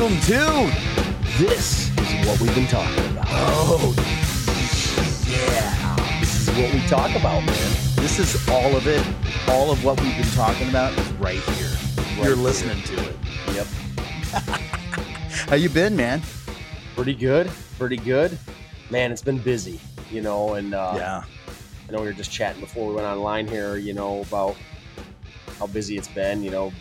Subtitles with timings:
[0.00, 0.72] welcome to
[1.36, 3.26] This is what we've been talking about.
[3.28, 3.94] Oh,
[5.28, 6.18] Yeah.
[6.20, 7.70] This is what we talk about, man.
[7.96, 9.06] this is all of it.
[9.46, 11.76] All of what we've been talking about is right here.
[12.16, 12.34] You're here.
[12.34, 13.16] listening to it.
[13.52, 13.66] Yep.
[15.50, 16.22] How you been, man?
[16.94, 17.50] Pretty good.
[17.78, 18.38] Pretty good.
[18.88, 19.78] Man, it's been busy,
[20.10, 21.24] you know, and uh, yeah,
[21.88, 24.56] I know we were just chatting before we went online here, you know, about
[25.58, 26.72] how busy it's been, you know,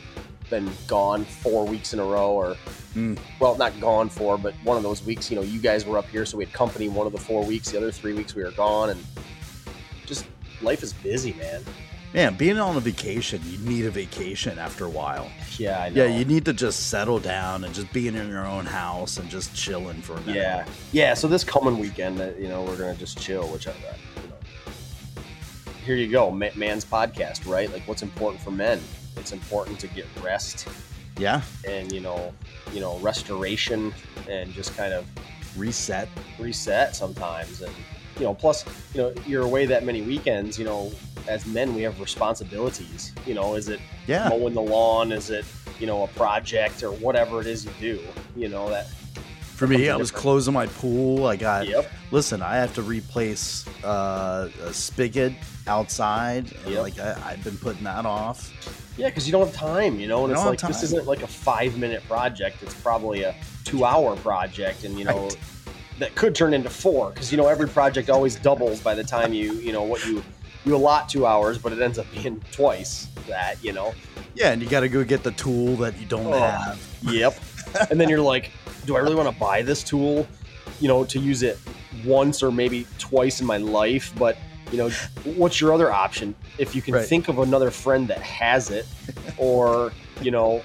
[0.49, 2.55] been gone four weeks in a row or
[2.95, 3.19] Mm.
[3.39, 6.07] well, not gone for, but one of those weeks, you know, you guys were up
[6.09, 8.43] here, so we had company one of the four weeks, the other three weeks we
[8.43, 9.05] were gone and
[10.05, 10.25] just
[10.61, 11.63] life is busy, man.
[12.13, 12.35] man.
[12.35, 15.29] Being on a vacation, you need a vacation after a while.
[15.57, 16.03] Yeah, I know.
[16.03, 19.29] Yeah, you need to just settle down and just being in your own house and
[19.29, 20.35] just chilling for a minute.
[20.35, 21.13] Yeah, yeah.
[21.13, 23.47] So this coming weekend, uh, you know, we're gonna just chill.
[23.49, 23.73] Which, I, uh,
[24.23, 25.23] you know,
[25.85, 27.71] here you go, man's podcast, right?
[27.71, 28.81] Like, what's important for men?
[29.15, 30.67] It's important to get rest
[31.19, 31.41] yeah.
[31.67, 32.33] and you know,
[32.73, 33.93] you know, restoration
[34.29, 35.05] and just kind of
[35.57, 36.07] Reset.
[36.39, 37.61] reset sometimes.
[37.61, 37.73] And
[38.17, 40.57] you know, plus, you know, you're away that many weekends.
[40.59, 40.91] You know,
[41.27, 43.13] as men, we have responsibilities.
[43.25, 44.29] You know, is it Yeah.
[44.29, 45.11] mowing the lawn?
[45.11, 45.45] Is it
[45.79, 47.99] you know a project or whatever it is you do?
[48.35, 48.87] You know that.
[49.55, 51.25] For me, I was closing my pool.
[51.25, 51.91] I got Yep.
[52.11, 55.33] listen, I have to replace uh, a spigot
[55.67, 56.51] outside.
[56.67, 56.81] Yep.
[56.81, 58.53] Like I, I've been putting that off.
[58.99, 61.23] Yeah, because you don't have time, you know, and You it's like this isn't like
[61.23, 62.61] a five minute project.
[62.61, 63.33] It's probably a
[63.63, 65.37] two hour project, and you know Right.
[65.99, 69.31] that could turn into four because you know every project always doubles by the time
[69.33, 70.21] you you know what you
[70.65, 73.93] you allot two hours, but it ends up being twice that, you know.
[74.35, 76.37] Yeah, and you got to go get the tool that you don't Oh.
[76.37, 76.85] have.
[77.03, 77.39] Yep.
[77.89, 78.51] and then you're like,
[78.85, 80.27] do I really want to buy this tool,
[80.81, 81.57] you know, to use it
[82.05, 84.11] once or maybe twice in my life?
[84.17, 84.37] But
[84.71, 84.89] you know,
[85.35, 87.05] what's your other option if you can Right.
[87.05, 88.85] think of another friend that has it,
[89.37, 89.91] or
[90.21, 90.61] you know,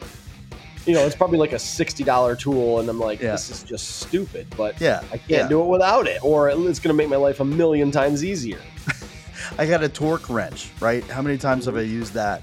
[0.86, 3.32] you know, it's probably like a sixty dollar tool, and I'm like, Yeah.
[3.32, 5.48] this is just stupid, but Yeah, I can't yeah.
[5.48, 8.60] do it without it, or it's going to make my life a million times easier.
[9.58, 10.70] I got a torque wrench.
[10.80, 11.02] Right?
[11.04, 12.42] How many times have I used that?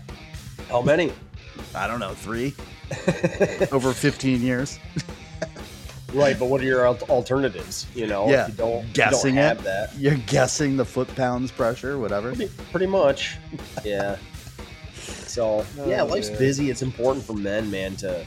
[0.69, 1.11] How many?
[1.75, 2.53] I don't know, three
[3.71, 4.79] over 15 years.
[6.13, 7.87] right, but what are your alternatives?
[7.95, 9.63] You know, Yeah, if you don't, if you guessing don't it.
[9.63, 9.95] that.
[9.97, 12.33] You're guessing the foot pounds pressure, whatever.
[12.35, 13.37] Pretty, pretty much.
[13.83, 14.17] Yeah.
[14.93, 16.37] So oh, yeah, Oh, life's man.
[16.39, 16.69] busy.
[16.69, 18.25] It's important for men, man, to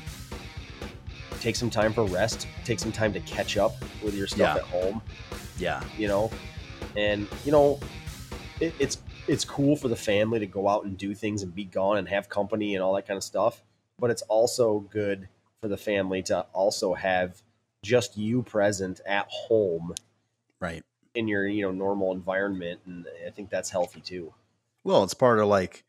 [1.40, 4.54] take some time for rest, take some time to catch up with your stuff Yeah.
[4.56, 5.02] at home.
[5.58, 6.30] Yeah, You know,
[6.96, 7.78] and you know,
[8.60, 11.64] it, it's it's cool for the family to go out and do things and be
[11.64, 13.62] gone and have company and all that kind of stuff.
[13.98, 15.28] But it's also good
[15.60, 17.40] for the family to also have
[17.84, 19.94] just you present at home
[20.60, 20.82] right.
[21.14, 24.32] in your you know normal environment, and I think that's healthy too.
[24.82, 25.84] Well, it's part of like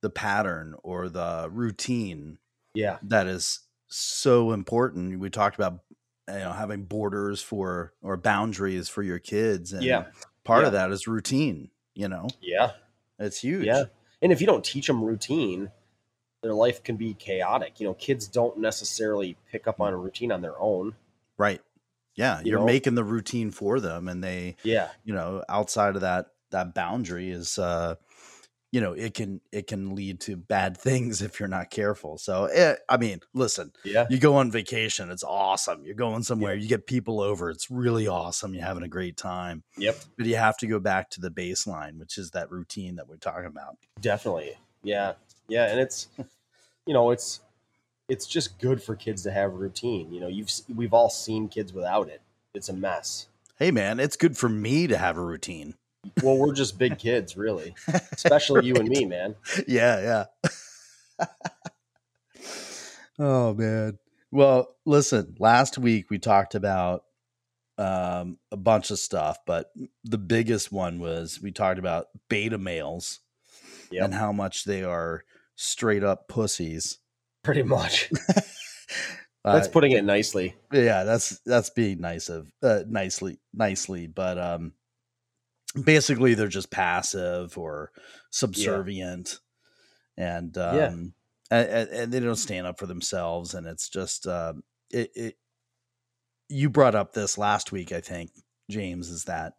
[0.00, 2.38] the pattern or the routine
[2.74, 2.98] Yeah.
[3.02, 5.20] that is so important.
[5.20, 5.80] We talked about
[6.28, 10.06] you know having borders for or boundaries for your kids, and Yeah.
[10.42, 10.66] part Yeah.
[10.68, 11.70] of that is routine.
[11.94, 12.72] You know, Yeah.
[13.18, 13.66] it's huge.
[13.66, 13.84] Yeah.
[14.20, 15.70] And if you don't teach them routine,
[16.42, 17.78] their life can be chaotic.
[17.78, 19.96] You know, kids don't necessarily pick up on mm.
[19.96, 20.94] a routine on their own.
[21.38, 21.60] Right.
[22.16, 22.66] Yeah, You you're know?
[22.66, 24.90] making the routine for them, and they, Yeah.
[25.04, 27.96] you know, outside of that that boundary is, uh,
[28.70, 32.16] you know, it can it can lead to bad things if you're not careful.
[32.18, 34.06] So, eh, I mean, listen, Yeah.
[34.08, 35.84] you go on vacation, it's awesome.
[35.84, 38.54] You're going somewhere, you get people over, it's really awesome.
[38.54, 39.64] You're having a great time.
[39.78, 39.96] Yep.
[40.16, 43.16] But you have to go back to the baseline, which is that routine that we're
[43.16, 43.76] talking about.
[44.00, 44.56] Definitely.
[44.84, 45.14] Yeah.
[45.48, 45.66] Yeah.
[45.70, 46.06] And it's,
[46.86, 47.40] you know, it's,
[48.08, 50.12] it's just good for kids to have routine.
[50.12, 52.20] You know, you've, we've all seen kids without it.
[52.54, 53.26] It's a mess.
[53.58, 55.74] Hey man, it's good for me to have a routine.
[56.22, 57.74] Well, we're just big kids, really,
[58.12, 59.36] especially you and me, man.
[59.66, 60.24] yeah,
[61.20, 61.26] yeah.
[63.18, 63.98] oh man.
[64.30, 67.04] Well, listen, last week we talked about
[67.78, 69.70] um, a bunch of stuff, but
[70.02, 73.20] the biggest one was we talked about beta males
[73.90, 74.04] Yep.
[74.06, 75.24] and how much they are
[75.54, 76.98] straight up pussies.
[77.44, 78.10] Pretty much.
[79.44, 80.56] That's Uh, putting it nicely.
[80.72, 84.72] yeah, that's that's being nice of uh, nicely nicely, but um,
[85.84, 87.92] basically they're just passive or
[88.30, 89.40] subservient,
[90.16, 90.86] and um, Yeah.
[90.86, 91.12] and,
[91.68, 95.36] and, and they don't stand up for themselves, and it's just um, it, it.
[96.48, 98.30] You brought up this last week, I think,
[98.70, 99.54] James, is that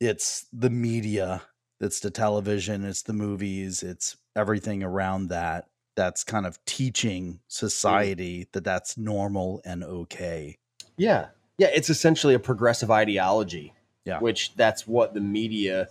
[0.00, 1.42] it's the media,
[1.80, 5.66] it's the television, it's the movies, it's everything around that
[5.98, 7.38] that's kind of teaching mm-hmm.
[7.48, 10.56] society that that's normal and okay.
[10.96, 11.26] Yeah.
[11.58, 11.70] Yeah.
[11.74, 13.74] It's essentially a progressive ideology.
[14.04, 14.20] Yeah.
[14.20, 15.88] Which that's what the media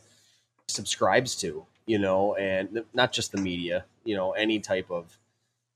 [0.69, 5.18] subscribes to, you know, and not just the media, you know, any type of,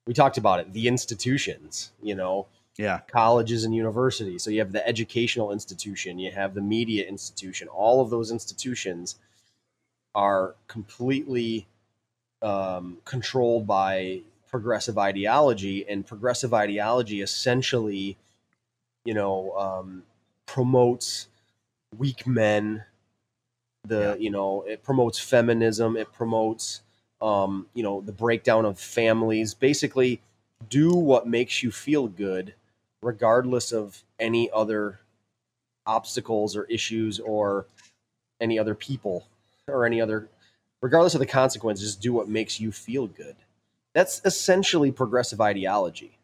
[0.07, 3.01] we talked about it, the institutions, you know, Yeah.
[3.11, 4.43] colleges and universities.
[4.43, 7.67] So you have the educational institution, you have the media institution.
[7.67, 9.17] All of those institutions
[10.15, 11.67] are completely
[12.41, 18.17] um, controlled by progressive ideology, and progressive ideology essentially,
[19.05, 20.03] you know, um,
[20.45, 21.27] promotes
[21.97, 22.83] weak men.
[23.87, 24.15] The Yeah.
[24.15, 25.97] you know it promotes feminism.
[25.97, 26.81] It promotes
[27.21, 29.53] um, you know the breakdown of families.
[29.53, 30.21] Basically,
[30.69, 32.53] do what makes you feel good,
[33.01, 34.99] regardless of any other
[35.87, 37.65] obstacles or issues or
[38.39, 39.25] any other people
[39.67, 40.27] or any other
[40.81, 43.35] regardless of the consequences just do what makes you feel good
[43.93, 46.17] that's essentially progressive ideology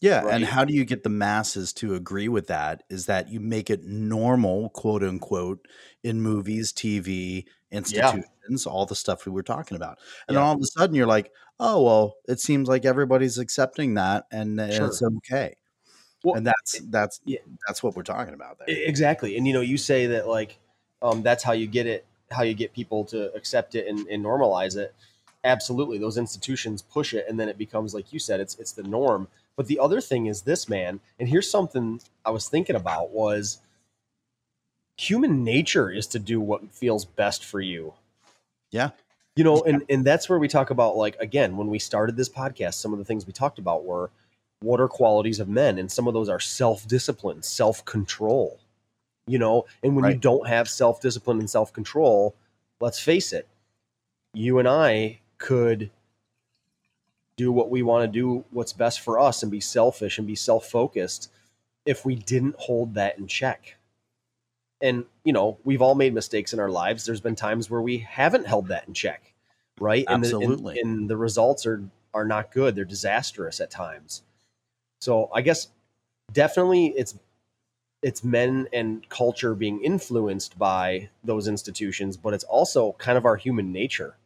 [0.00, 0.34] Yeah, Right.
[0.34, 2.82] and how do you get the masses to agree with that?
[2.90, 5.66] Is that you make it normal, quote unquote,
[6.02, 9.98] in movies, TV, institutions, all the stuff we were talking about.
[10.28, 13.94] And then all of a sudden you're like, oh, well, it seems like everybody's accepting
[13.94, 14.86] that and, Sure.
[14.86, 15.56] it's okay.
[16.24, 17.38] well and that's that's yeah.
[17.66, 18.66] that's what we're talking about there.
[18.68, 20.58] Exactly and you know you say that like
[21.02, 24.24] um, that's how you get it how you get people to accept it and, and
[24.24, 24.94] normalize it
[25.44, 28.82] absolutely those institutions push it and then it becomes like you said it's it's the
[28.82, 29.28] norm.
[29.56, 33.58] But the other thing is this man and here's something i was thinking about was
[34.96, 37.94] human nature is to do what feels best for you.
[38.70, 38.90] Yeah.
[39.36, 42.28] you know and and that's where we talk about like again when we started this
[42.28, 44.10] podcast some of the things we talked about were
[44.60, 48.58] what are qualities of men and some of those are self-discipline self-control
[49.26, 52.34] you know and when you don't have self-discipline and self-control
[52.80, 53.48] let's face it
[54.32, 55.90] you and i could
[57.36, 60.34] do what we want to do what's best for us and be selfish and be
[60.34, 61.30] self-focused
[61.86, 63.76] if we didn't hold that in check.
[64.80, 67.04] And you know we've all made mistakes in our lives.
[67.04, 69.34] There's been times where we haven't held that in check
[69.80, 70.04] right?
[70.08, 70.80] And the, and- Absolutely.
[70.80, 71.82] and the results are
[72.12, 72.74] are not good.
[72.74, 74.22] They're disastrous at times.
[75.00, 75.68] So i guess
[76.32, 77.18] definitely it's
[78.04, 83.36] it's men and culture being influenced by those institutions but it's also kind of our
[83.36, 84.16] human nature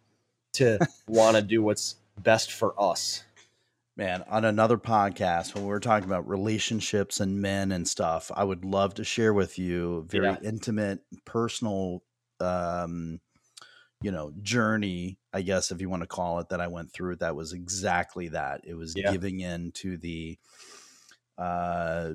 [0.52, 0.78] to
[1.08, 3.25] want to do what's best for us
[3.96, 8.44] Man, on another podcast when we were talking about relationships and men and stuff, I
[8.44, 10.36] would love to share with you very Yeah.
[10.44, 12.04] intimate, personal
[12.38, 13.20] um,
[14.00, 17.16] you know, journey, I guess if you want to call it, that I went through
[17.16, 18.60] that was exactly that.
[18.62, 19.10] It was Yeah.
[19.10, 20.38] giving in to the
[21.36, 22.12] uh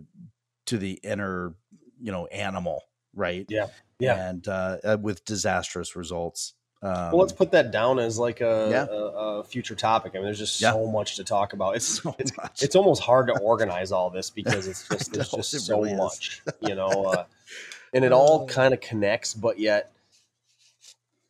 [0.65, 1.53] to the inner,
[2.01, 2.83] you know, animal,
[3.15, 3.45] right?
[3.49, 3.67] Yeah.
[3.99, 4.29] Yeah.
[4.29, 6.53] And uh, uh with disastrous results.
[6.81, 8.85] Um, well let's put that down as like a, Yeah.
[8.93, 8.95] a,
[9.39, 10.73] a future topic i mean there's just Yeah.
[10.73, 12.61] so much to talk about it's so it's much.
[12.61, 16.41] it's almost hard to organize all this because it's just there's just so really much
[16.59, 17.23] you know uh,
[17.93, 18.47] and it all Oh.
[18.47, 19.93] kind of connects but yet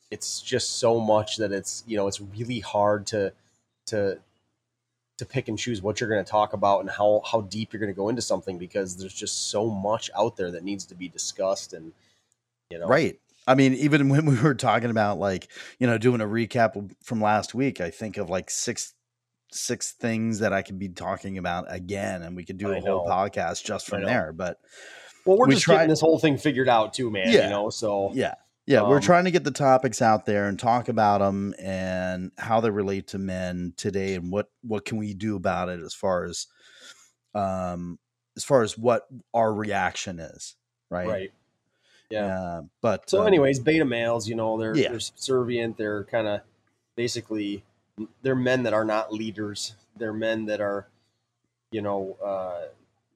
[0.09, 3.31] it's just so much that it's you know it's really hard to
[3.87, 4.17] to
[5.17, 7.79] to pick and choose what you're going to talk about and how how deep you're
[7.79, 10.95] going to go into something because there's just so much out there that needs to
[10.95, 11.91] be discussed and
[12.69, 13.19] you know Right.
[13.45, 15.49] I mean, even when we were talking about like,
[15.79, 18.93] you know, doing a recap from last week, I think of like six
[19.51, 22.81] six things that I could be talking about again and we could do I a
[22.81, 23.11] whole know.
[23.11, 24.33] podcast just from there.
[24.33, 24.57] But
[25.25, 27.43] well we're we just tried- getting this whole thing figured out too man Yeah.
[27.43, 28.33] you know so yeah.
[28.65, 32.31] Yeah, we're Um, trying to get the topics out there and talk about them and
[32.37, 35.93] how they relate to men today and what what can we do about it as
[35.93, 36.47] far as
[37.35, 37.99] um
[38.37, 40.55] as far as what our reaction is,
[40.89, 41.07] right?
[41.07, 41.33] right
[42.09, 44.89] yeah Uh, but So, um, anyways, beta males, you know, they're Yeah.
[44.89, 45.77] they're subservient.
[45.77, 46.41] They're kind of
[46.95, 47.63] basically
[48.23, 49.75] they're men that are not leaders.
[49.97, 50.87] They're men that are,
[51.71, 52.67] you know, uh,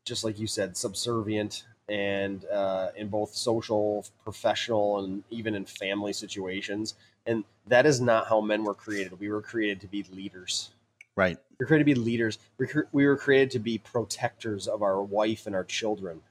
[0.06, 6.14] just like you said, subservient and uh, in both social, professional, and even in family
[6.14, 6.96] situations.
[7.26, 9.20] And that is not how men were created.
[9.20, 10.70] We were created to be leaders.
[11.16, 11.38] right.
[11.60, 12.38] We were created to be leaders.
[12.60, 16.22] We cre- we were created to be protectors of our wife and our children.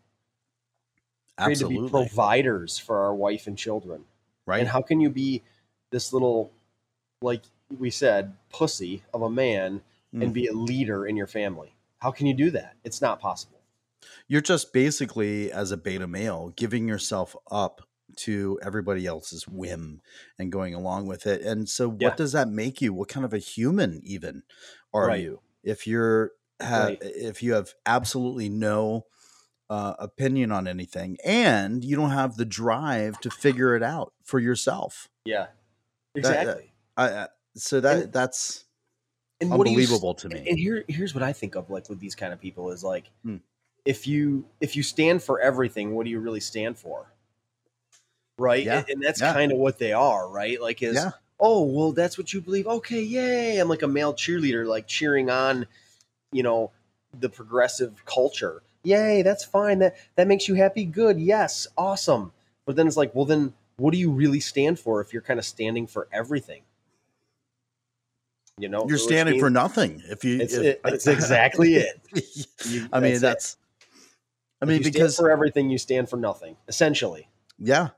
[1.39, 1.77] Absolutely.
[1.79, 4.05] Created to be providers for our wife and children.
[4.47, 4.61] right.
[4.61, 5.43] And how can you be
[5.91, 6.53] this little,
[7.21, 7.43] like
[7.79, 9.83] we said, pussy of a man
[10.15, 10.23] Mm.
[10.23, 11.75] and be a leader in your family?
[11.99, 12.77] How can you do that?
[12.85, 13.56] It's not possible.
[14.29, 17.83] You're just basically, as a beta male, giving yourself up
[18.17, 20.01] to everybody else's whim
[20.39, 21.43] and going along with it.
[21.43, 22.15] And so, what Yeah.
[22.17, 22.93] does that make you?
[22.95, 24.43] What kind of a human even
[24.95, 25.23] are Right.
[25.23, 25.41] you?
[25.63, 26.99] If you're have, Right.
[27.03, 29.07] if you have absolutely no
[29.69, 34.39] uh, opinion on anything, and you don't have the drive to figure it out for
[34.39, 35.49] yourself, Yeah,
[36.15, 36.73] that- exactly.
[36.97, 37.27] I,
[37.57, 38.65] so that And- that's
[39.41, 40.49] and what you unbelievable to me.
[40.49, 43.11] And here, here's what I think of like with these kind of people is like,
[43.25, 43.39] Hmm.
[43.87, 47.07] If you if you stand for everything, what do you really stand for?
[48.39, 48.79] Right, Yeah.
[48.81, 49.33] and, and that's Yeah.
[49.33, 50.61] kind of what they are, right?
[50.61, 51.13] Like, is Yeah.
[51.41, 52.67] oh well, that's what you believe.
[52.67, 53.59] Okay, yay!
[53.59, 55.67] I'm like a male cheerleader, like cheering on,
[56.33, 56.71] you know,
[57.19, 58.63] the progressive culture.
[58.83, 59.79] Yay, that's fine.
[59.79, 60.85] That that makes you happy.
[60.85, 61.19] Good.
[61.19, 62.33] Yes, awesome.
[62.67, 65.39] But then it's like, well, then what do you really stand for if you're kind
[65.39, 66.63] of standing for everything?
[68.59, 70.03] You know, You're standing for nothing.
[70.09, 72.01] If you, It's, if- it, it's exactly it.
[72.65, 73.19] You- I mean, it.
[73.21, 73.57] that's.
[74.69, 76.57] I mean, because for everything, you stand for nothing.
[76.69, 77.89] Essentially, Yeah.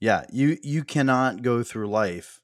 [0.00, 0.24] Yeah.
[0.32, 2.40] You you cannot go through life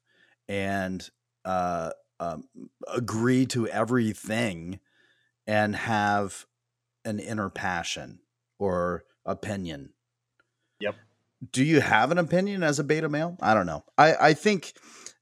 [0.47, 1.07] and
[1.45, 2.45] uh, um,
[2.93, 4.79] agree to everything
[5.47, 6.45] and have
[7.03, 8.19] an inner passion
[8.59, 9.93] or opinion.
[10.79, 10.95] Yep.
[11.51, 13.37] Do you have an opinion as a beta male?
[13.41, 13.83] I don't know.
[13.97, 14.73] I, I think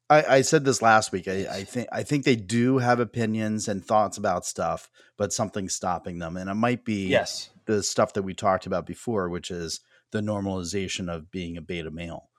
[0.09, 1.27] I, I said this last week.
[1.27, 5.75] I, I think I think they do have opinions and thoughts about stuff, but something's
[5.75, 6.35] stopping them.
[6.35, 7.49] And it might be yes.
[7.69, 9.79] The stuff that we talked about before, which is
[10.11, 12.29] the normalization of being a beta male,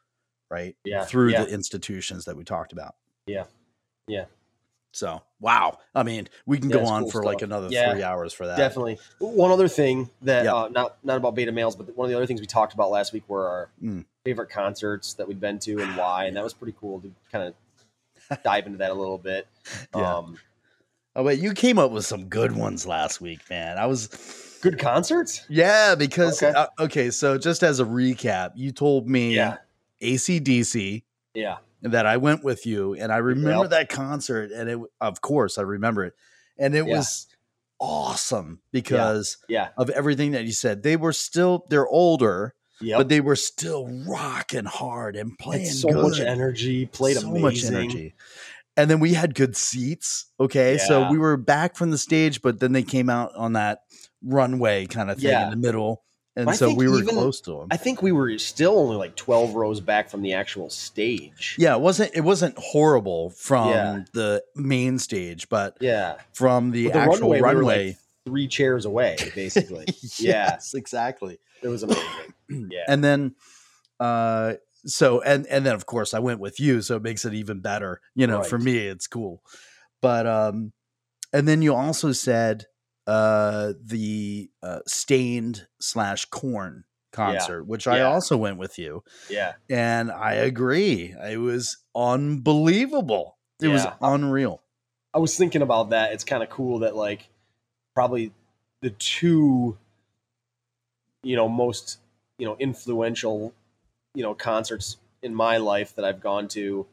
[0.51, 0.75] right?
[0.85, 1.45] Yeah, Through yeah.
[1.45, 2.97] the institutions that we talked about.
[3.27, 3.45] Yeah,
[4.09, 4.25] yeah.
[4.93, 5.79] So, wow.
[5.95, 8.49] I mean, we can Yeah, go on cool for like another Yeah, three hours for
[8.49, 8.57] that.
[8.57, 8.99] Definitely.
[9.21, 10.53] One other thing that Yep.
[10.53, 12.91] uh, not not about beta males, but one of the other things we talked about
[12.91, 14.05] last week were our Mm.
[14.25, 17.55] favorite concerts that we'd been to and why, and that was pretty cool to kind
[18.29, 19.47] of dive into that a little bit.
[19.95, 20.17] Yeah.
[20.17, 20.39] Um,
[21.17, 23.79] Oh, wait, you came up with some good ones last week, man.
[23.79, 24.09] I was,
[24.61, 25.45] good concerts.
[25.49, 26.53] yeah, because, Okay.
[26.57, 29.57] Uh, okay, so just as a recap, you told me Yeah,
[30.03, 31.03] ACDC
[31.35, 33.71] yeah, that I went with you, and I remember Yep.
[33.71, 36.15] that concert, and it, of course, I remember it,
[36.59, 36.97] and it Yeah.
[36.99, 37.27] was
[37.81, 39.69] awesome because yeah.
[39.77, 40.83] of everything that you said.
[40.83, 42.99] They were still they're older, Yep.
[42.99, 46.03] but they were still rocking hard and playing Had so good.
[46.03, 46.87] much energy.
[46.87, 47.43] Played so amazing.
[47.43, 48.15] much energy.
[48.77, 50.27] And then we had good seats.
[50.39, 53.83] Okay, so we were back from the stage, but then they came out on that
[54.23, 55.45] runway kind of thing Yeah.
[55.45, 56.03] in the middle,
[56.37, 57.69] and I so we were even- close to them.
[57.71, 61.57] I think we were still only like twelve rows back from the actual stage.
[61.59, 64.05] yeah, it wasn't it wasn't horrible from Yeah.
[64.13, 66.17] the main stage, but Yeah.
[66.33, 67.97] from the the actual runway, we were, like,
[68.27, 69.87] Three chairs away, basically.
[70.19, 70.51] Yeah.
[70.53, 71.39] yes, exactly.
[71.63, 72.05] it was amazing.
[72.71, 72.85] Yeah.
[72.89, 73.35] and then
[74.01, 74.55] uh
[74.87, 77.61] so and and then of course i went with you so it makes it even
[77.61, 79.43] better you know for me it's cool
[80.01, 80.73] but um
[81.33, 82.65] and then you also said
[83.07, 89.55] uh the uh Staind slash Korn concert which i also went with you yeah.
[89.69, 94.63] and i agree it was unbelievable it was unreal
[95.13, 96.13] I was thinking about that.
[96.13, 97.29] It's kind of cool that like
[97.95, 98.33] probably
[98.81, 99.77] the two,
[101.23, 101.99] you know, most
[102.39, 103.53] you know influential,
[104.15, 106.87] you know, concerts in my life that I've gone to,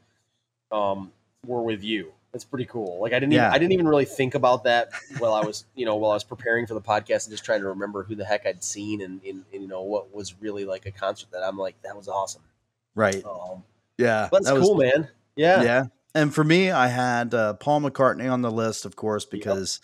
[0.72, 1.12] um,
[1.46, 2.12] were with you.
[2.38, 3.00] That's pretty cool.
[3.02, 3.46] Like I didn't, Yeah.
[3.48, 6.14] even, I didn't even really think about that while I was, you know, while I
[6.14, 9.02] was preparing for the podcast and just trying to remember who the heck I'd seen
[9.02, 11.98] and, and, and you know what was really like a concert that I'm like that
[11.98, 12.44] was awesome.
[12.94, 13.64] right Um,
[13.98, 15.10] yeah but that's that was- cool, man.
[15.36, 15.86] Yeah, yeah.
[16.16, 19.80] And for me, I had uh, Paul McCartney on the list, of course, because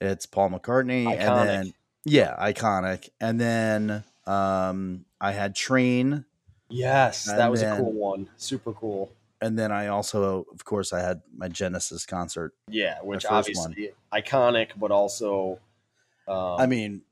[0.00, 1.18] it's Paul McCartney, Iconic.
[1.20, 1.74] and then
[2.04, 3.08] yeah, iconic.
[3.20, 6.24] And then um, I had Train,
[6.68, 8.28] yes, that was then- a cool one.
[8.36, 9.10] Super cool.
[9.40, 12.52] And then I also, of course, I had my Genesis concert.
[12.68, 15.58] Yeah, which obviously iconic, but also,
[16.28, 17.02] um, I mean,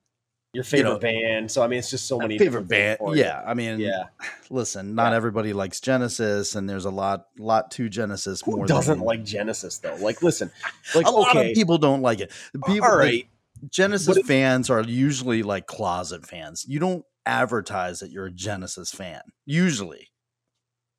[0.53, 1.51] your favorite know, band.
[1.51, 2.99] So I mean, it's just so many favorite band.
[3.15, 4.05] Yeah, I mean, yeah.
[4.51, 5.17] Listen, not Yeah.
[5.17, 8.41] everybody likes Genesis, and there's a lot, lot to Genesis.
[8.43, 9.97] Who more doesn't than, like Genesis though?
[9.97, 10.51] Like, listen,
[10.95, 12.31] like a lot of people don't like it.
[12.67, 13.29] People, all like, right,
[13.71, 16.65] Genesis But it- fans are usually like closet fans.
[16.69, 19.23] You don't advertise that you're a Genesis fan.
[19.47, 20.09] Usually.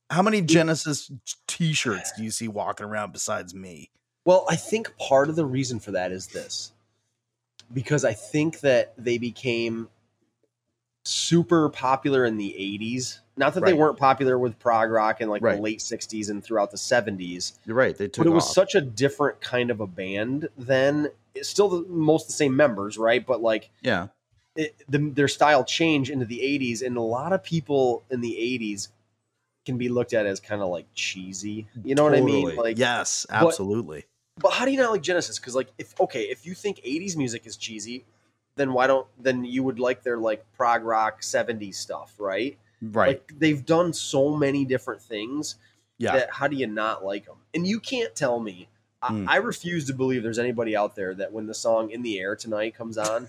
[0.09, 1.11] How many Genesis
[1.47, 3.89] t-shirts do you see walking around besides me?
[4.23, 6.71] Well, I think part of the reason for that is this.
[7.73, 9.89] Because I think that they became
[11.03, 13.19] super popular in the 80s.
[13.37, 15.55] Not that they weren't popular with prog rock in like Right.
[15.55, 17.95] the late 60s and throughout the 70s, You're right.
[17.97, 21.09] They took but it was such a different kind of a band then.
[21.33, 23.25] It's still the, most the same members, right?
[23.25, 24.07] But like yeah.
[24.55, 28.33] it, the, their style changed into the 80s and a lot of people in the
[28.33, 28.87] 80s
[29.65, 31.67] can be looked at as kind of like cheesy.
[31.83, 32.55] You know what I mean?
[32.55, 34.05] Like yes, absolutely.
[34.37, 35.39] but how do you not like Genesis?
[35.39, 38.05] Because like, if okay, if you think '80s music is cheesy,
[38.55, 42.57] then why don't then you would like their like prog rock '70s stuff, right?
[42.81, 43.07] right.
[43.07, 45.55] Like they've done so many different things
[45.97, 46.13] yeah.
[46.13, 47.37] that how do you not like them?
[47.53, 48.69] And you can't tell me.
[49.01, 49.27] I, Mm.
[49.27, 52.35] I refuse to believe there's anybody out there that when the song "In the Air
[52.35, 53.27] Tonight" comes on,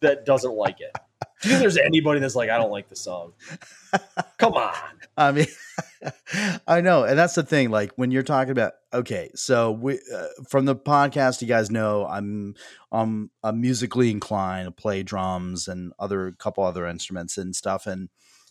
[0.00, 0.94] that doesn't like it.
[1.44, 3.34] Do you think there's anybody that's like, I don't like the song?
[4.38, 4.72] Come on.
[5.14, 5.46] I mean,
[6.66, 7.70] I know, and that's the thing.
[7.70, 12.06] Like when you're talking about, okay, so we uh, from the podcast, you guys know
[12.06, 12.54] I'm
[12.90, 18.08] I'm, I'm musically inclined to play drums and other couple other instruments and stuff, and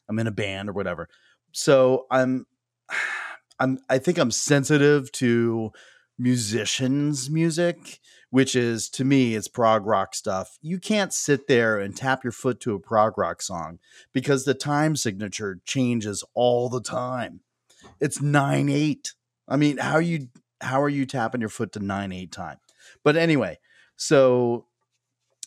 [0.08, 1.10] I'm in a band or whatever.
[1.52, 2.46] So I'm
[3.60, 5.72] I'm I think I'm sensitive to
[6.18, 10.58] musicians' music, which is to me, it's prog rock stuff.
[10.62, 13.80] You can't sit there and tap your foot to a prog rock song
[14.14, 17.42] because the time signature changes all the time.
[18.00, 19.14] It's nine eight.
[19.48, 20.30] I mean, how you
[20.62, 22.58] how are you tapping your foot to nine eight time?
[23.04, 23.60] But anyway,
[23.96, 24.68] so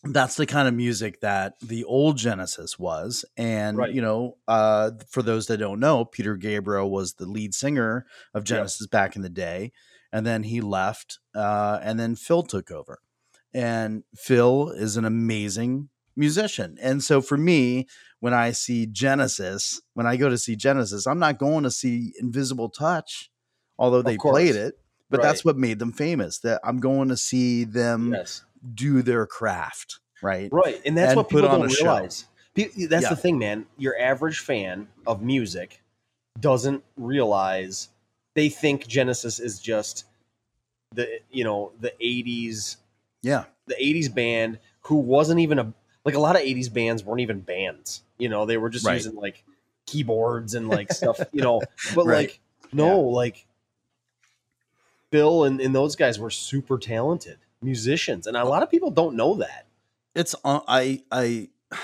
[0.05, 3.25] that's the kind of music that the old Genesis was.
[3.37, 3.93] And, Right.
[3.93, 8.45] you know, uh, for those that don't know, Peter Gabriel was the lead singer of
[8.45, 9.73] Genesis back in the day.
[10.17, 13.01] And then he left, uh, and then Phil took over.
[13.53, 16.79] And Phil is an amazing musician.
[16.81, 17.87] And so for me,
[18.21, 22.15] when I see Genesis, when I go to see Genesis, I'm not going to see
[22.19, 23.31] Invisible Touch,
[23.79, 24.79] although they played it.
[25.11, 26.39] But that's what made them famous.
[26.39, 28.43] That I'm going to see them Yes.
[28.75, 30.49] do their craft, right?
[30.51, 31.85] Right, and that's and what people on don't show.
[31.85, 32.25] realize.
[32.55, 33.11] Pe- That's Yeah.
[33.11, 33.67] the thing, man.
[33.77, 35.83] Your average fan of music
[36.41, 37.91] doesn't realize
[38.37, 40.05] they think Genesis is just
[40.95, 42.77] the you know the '80s
[43.23, 45.73] Yeah, the '80s band who wasn't even a
[46.05, 48.03] like a lot of '80s bands weren't even bands.
[48.19, 48.95] You know, they were just Right.
[48.95, 49.43] using like
[49.87, 51.21] keyboards and like stuff.
[51.33, 52.29] You know, but Right.
[52.29, 52.41] like
[52.73, 53.47] no, like
[55.11, 59.17] Phil and, and those guys were super talented musicians, and a lot of people don't
[59.17, 59.67] know that.
[60.15, 61.49] it's uh, I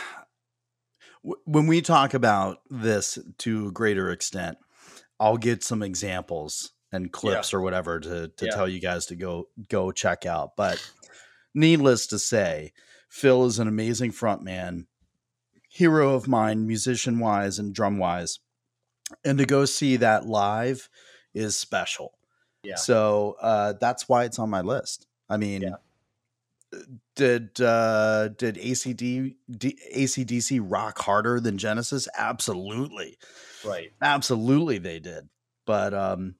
[1.22, 4.58] when we talk about this to a greater extent,
[5.22, 8.50] I'll get some examples and clips or whatever to to Yeah.
[8.50, 10.56] tell you guys to go go check out.
[10.56, 10.82] But
[11.54, 12.72] needless to say,
[13.08, 14.86] Phil is an amazing frontman,
[15.68, 18.40] hero of mine, musician wise and drum wise,
[19.24, 20.88] and to go see that live
[21.34, 22.18] is special.
[22.64, 22.76] Yeah.
[22.76, 25.06] So uh, that's why it's on my list.
[25.28, 25.76] I mean, Yeah.
[27.16, 32.08] Did uh, did ACD, D, ACDC rock harder than Genesis?
[32.16, 33.18] Absolutely,
[33.64, 33.92] Right.
[34.00, 35.28] absolutely they did.
[35.66, 36.36] But um,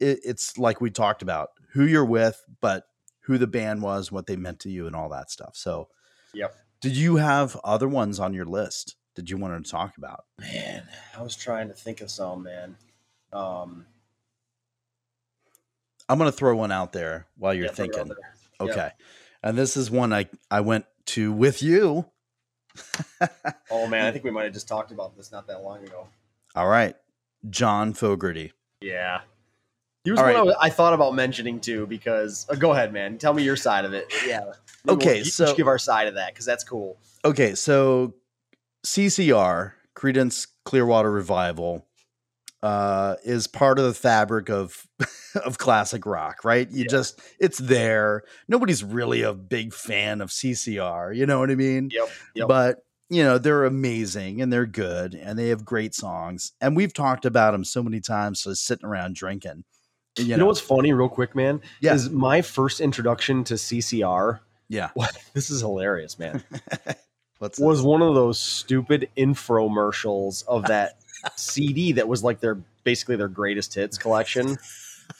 [0.00, 2.84] it, it's like we talked about who you're with, but
[3.20, 5.56] who the band was, what they meant to you, and all that stuff.
[5.56, 5.88] So,
[6.34, 6.54] Yep.
[6.82, 8.96] Did you have other ones on your list?
[9.14, 10.24] Did you want to talk about?
[10.38, 12.76] Man, I was trying to think of some, man.
[13.32, 13.86] Um,
[16.08, 18.24] I'm going to throw one out there while you're yeah, throw it out thinking.
[18.60, 18.90] okay Yeah.
[19.46, 22.06] And this is one I I went to with you.
[23.70, 26.06] Oh man, I think we might have just talked about this not that long ago.
[26.54, 26.94] All right.
[27.50, 28.52] John Fogerty.
[28.80, 29.20] Yeah.
[30.04, 30.56] He was All one right.
[30.60, 33.18] I, I thought about mentioning too because uh, go ahead, man.
[33.18, 34.12] Tell me your side of it.
[34.26, 34.52] Yeah.
[34.88, 36.96] Okay, we'll each so- give our side of that because that's cool.
[37.24, 38.14] Okay, so
[38.84, 41.84] CCR, Creedence Clearwater Revival,
[42.66, 44.86] uh, is part of the fabric of
[45.44, 46.68] of classic rock, right?
[46.70, 46.88] You Yeah.
[46.90, 48.22] just it's there.
[48.48, 51.90] Nobody's really a big fan of CCR, you know what I mean?
[51.92, 52.08] Yep.
[52.34, 52.48] Yep.
[52.48, 56.92] But you know they're amazing and they're good and they have great songs and we've
[56.92, 59.62] talked about them so many times just sitting around drinking
[60.18, 61.60] you, you know what's funny, real quick, man?
[61.80, 61.94] Yeah.
[61.94, 64.40] Is my first introduction to CCR.
[64.68, 64.90] yeah
[65.34, 66.42] This is hilarious, man.
[67.38, 70.98] what's was one of those stupid infomercials of that
[71.36, 74.56] CD that was like their basically their greatest hits collection.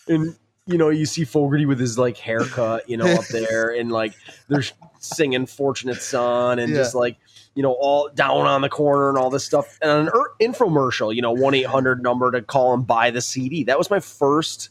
[0.09, 3.91] And you know, you see Fogerty with his like haircut, you know, up there, and
[3.93, 4.15] like
[4.49, 4.65] they're
[4.99, 6.79] singing "Fortunate Son" and Yeah.
[6.79, 7.17] just like
[7.55, 9.79] you know, all down on the corner and all this stuff.
[9.81, 13.21] And an er- infomercial, you know, one eight hundred number to call and buy the
[13.23, 13.65] CD.
[13.65, 14.69] That was my first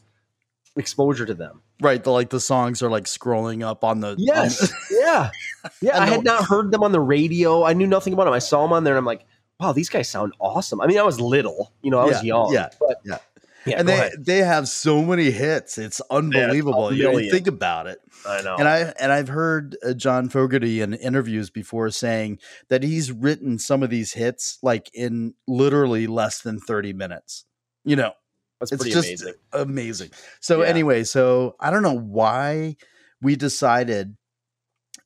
[0.76, 1.62] exposure to them.
[1.80, 4.58] right the like the songs are like scrolling up on the on Yes.
[4.60, 5.30] the- yeah.
[5.82, 5.98] Yeah.
[5.98, 7.64] I I, had not heard them on the radio.
[7.64, 8.34] I knew nothing about them.
[8.34, 9.24] I saw them on there and I'm like,
[9.60, 10.80] wow, these guys sound awesome.
[10.80, 12.52] I mean, I was little, you know, I was Yeah, young.
[12.52, 13.18] yeah, But yeah.
[13.66, 13.80] Yeah.
[13.80, 14.12] and they ahead.
[14.24, 18.54] they have so many hits it's unbelievable you, know, think about it I know.
[18.58, 22.38] and i and i've heard uh, john fogerty in interviews before saying
[22.68, 27.44] that he's written some of these hits like in literally less than 30 minutes
[27.84, 28.12] you know
[28.60, 29.34] That's it's pretty just amazing.
[29.52, 30.10] amazing.
[30.38, 30.68] So Yeah.
[30.68, 32.76] anyway, so I don't know why
[33.20, 34.16] we decided.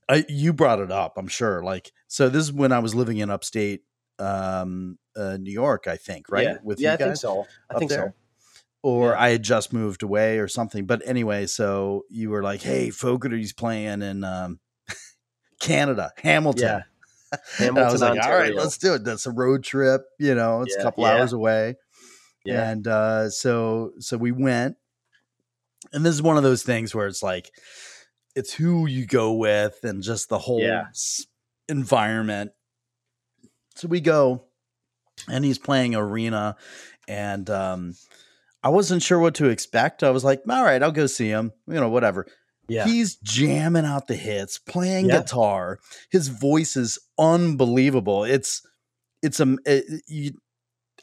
[0.09, 1.63] I, you brought it up, I'm sure.
[1.63, 3.83] Like, so this is when I was living in upstate
[4.20, 6.44] um, uh, New York, I think, right?
[6.44, 6.56] Yeah.
[6.62, 7.46] With yeah, you I think guys, so.
[7.70, 8.14] I think there?
[8.14, 8.14] so.
[8.83, 9.20] or Yeah.
[9.22, 10.87] I had just moved away or something.
[10.87, 14.61] But anyway, so you were like, "Hey, Fogerty's playing in um,
[15.61, 16.83] Canada, Hamilton." Yeah.
[17.61, 19.04] And I was Hamilton, like, "All right, let's do it.
[19.04, 20.02] That's a road trip.
[20.18, 21.12] You know, it's a couple yeah.
[21.12, 21.76] hours away."
[22.44, 22.68] Yeah.
[22.70, 24.76] And uh, so so we went,
[25.92, 27.52] and this is one of those things where it's like,
[28.35, 30.87] it's who you go with and just the whole Yeah.
[31.68, 32.50] environment.
[33.81, 34.45] So we go,
[35.29, 36.57] and he's playing arena,
[37.09, 37.95] and um,
[38.62, 40.03] I wasn't sure what to expect.
[40.03, 41.53] I was like, all right, I'll go see him.
[41.66, 42.27] You know, whatever.
[42.69, 42.85] Yeah.
[42.85, 45.23] He's jamming out the hits, playing Yeah.
[45.23, 45.79] guitar.
[46.11, 48.25] His voice is unbelievable.
[48.25, 48.62] It's
[49.23, 50.33] it's a it, you,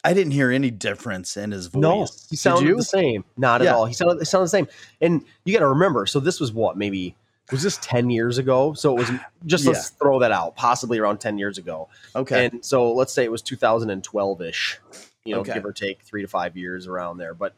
[0.04, 1.82] I didn't hear any difference in his voice.
[1.82, 3.26] No, he sounded the same.
[3.38, 3.72] Not Yeah.
[3.72, 3.86] at all.
[3.86, 4.68] He sounded, sounded the same.
[5.02, 7.16] And you got to remember, so this was what, maybe,
[7.52, 8.74] was this 10 years ago?
[8.74, 9.72] So it was just, Yeah.
[9.72, 11.88] let's throw that out, possibly around 10 years ago.
[12.16, 12.48] Okay.
[12.48, 14.80] And so let's say it was 2012 ish,
[15.24, 15.54] you know, Okay.
[15.54, 17.34] give or take three to five years around there.
[17.34, 17.56] But,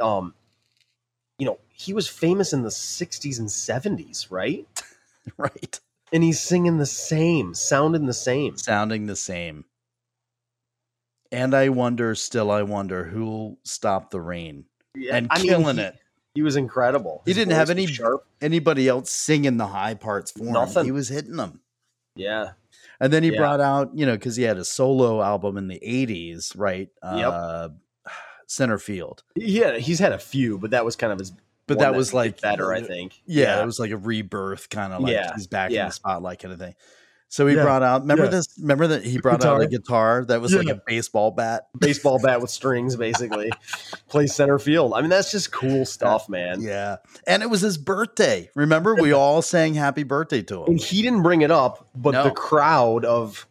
[0.00, 0.34] um,
[1.38, 4.66] you know, he was famous in the 60s and 70s, right?
[5.36, 5.80] right.
[6.12, 8.56] And he's singing the same, sounding the same.
[8.56, 9.66] Sounding the same.
[11.30, 15.76] And I wonder, still I wonder, who'll stop the rain yeah, and I mean, killing
[15.76, 15.96] he- it.
[16.34, 17.22] He was incredible.
[17.26, 18.24] He didn't have any- sharp.
[18.40, 20.84] Anybody else singing the high parts for him?
[20.84, 21.60] He was hitting them.
[22.14, 22.52] Yeah.
[23.00, 23.38] And then he Yeah.
[23.38, 26.88] brought out, you know, because he had a solo album in the '80s, right?
[27.02, 27.32] Yep.
[27.32, 27.68] Uh,
[28.48, 31.32] Centerfield, Yeah, he's had a few, but that was kind of his.
[31.66, 33.20] but that was like better, I think.
[33.26, 36.38] Yeah, it was like a rebirth, kind of like Yeah, he's back in the spotlight,
[36.38, 36.74] kind of thing.
[37.30, 38.00] So he Yeah, brought out.
[38.02, 38.30] Remember yeah.
[38.30, 38.58] this?
[38.58, 41.68] Remember that he brought out a guitar that was like a baseball bat.
[41.78, 43.50] baseball bat with strings, basically.
[44.08, 44.94] Play center field.
[44.94, 46.62] I mean, that's just cool stuff, man.
[46.62, 48.50] Yeah, and it was his birthday.
[48.54, 50.68] Remember, we all sang "Happy Birthday" to him.
[50.68, 52.24] And he didn't bring it up, but No.
[52.24, 53.46] the crowd of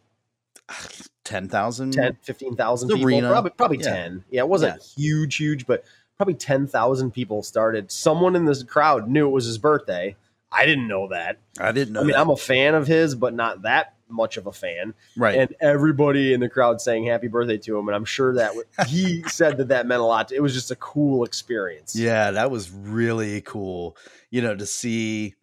[1.24, 1.92] Ten thousand.
[1.92, 3.28] 10, 15,000 The people, arena.
[3.30, 3.94] probably, probably Yeah.
[3.94, 4.24] 10.
[4.30, 5.84] Yeah, it wasn't huge, huge, but
[6.16, 7.92] probably 10,000 people started.
[7.92, 10.16] Someone in this crowd knew it was his birthday.
[10.50, 11.38] I didn't know that.
[11.60, 12.00] I didn't know.
[12.00, 12.20] I mean, that.
[12.20, 14.94] I'm a fan of his, but not that much of a fan.
[15.18, 15.36] right.
[15.38, 18.64] and everybody in the crowd saying happy birthday to him and i'm sure that w-
[18.86, 22.50] he said that that meant a lot it was just a cool experience Yeah, that
[22.50, 23.98] was really cool.
[24.30, 25.34] You know, to see.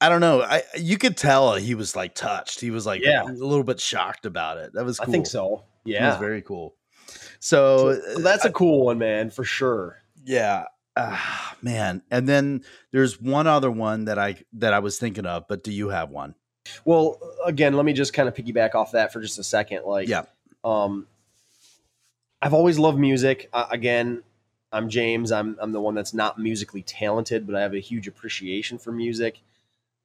[0.00, 0.42] I don't know.
[0.42, 2.60] I you could tell he was like touched.
[2.60, 3.22] He was like Yeah.
[3.22, 4.72] a little bit shocked about it.
[4.72, 6.06] That was i think so Yeah.
[6.06, 6.74] It was very cool.
[7.38, 10.64] So, So that's a uh, cool one man for sure yeah,
[10.96, 12.02] ah, man.
[12.10, 15.72] And then there's one other one that I that I was thinking of, but do
[15.72, 16.34] you have one?
[16.84, 20.06] well again let me just kind of piggyback off that for just a second like
[20.06, 20.26] Yeah.
[20.62, 21.08] um
[22.40, 24.22] i've always loved music uh, again
[24.70, 28.06] i'm james i'm i'm the one that's not musically talented but i have a huge
[28.06, 29.40] appreciation for music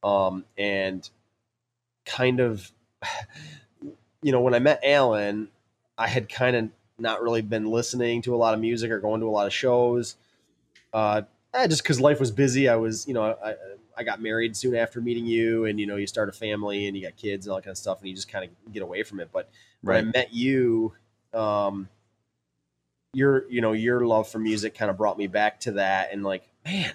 [0.02, 1.08] um and
[2.08, 2.72] kind of
[4.24, 5.50] you know when i met alan
[5.96, 9.22] i had kind of not really been listening to a lot of music or going
[9.22, 10.16] to a lot of shows
[10.94, 11.22] uh
[11.54, 13.56] eh, just because life was busy i was you know I,
[13.98, 16.96] I got married soon after meeting you and you know you start a family and
[16.96, 18.84] you got kids and all that kind of stuff and you just kind of get
[18.84, 19.50] away from it but
[19.82, 20.94] when I met you,
[21.34, 21.90] um,
[23.14, 26.24] your you know your love for music kind of brought me back to that, and
[26.24, 26.94] like man,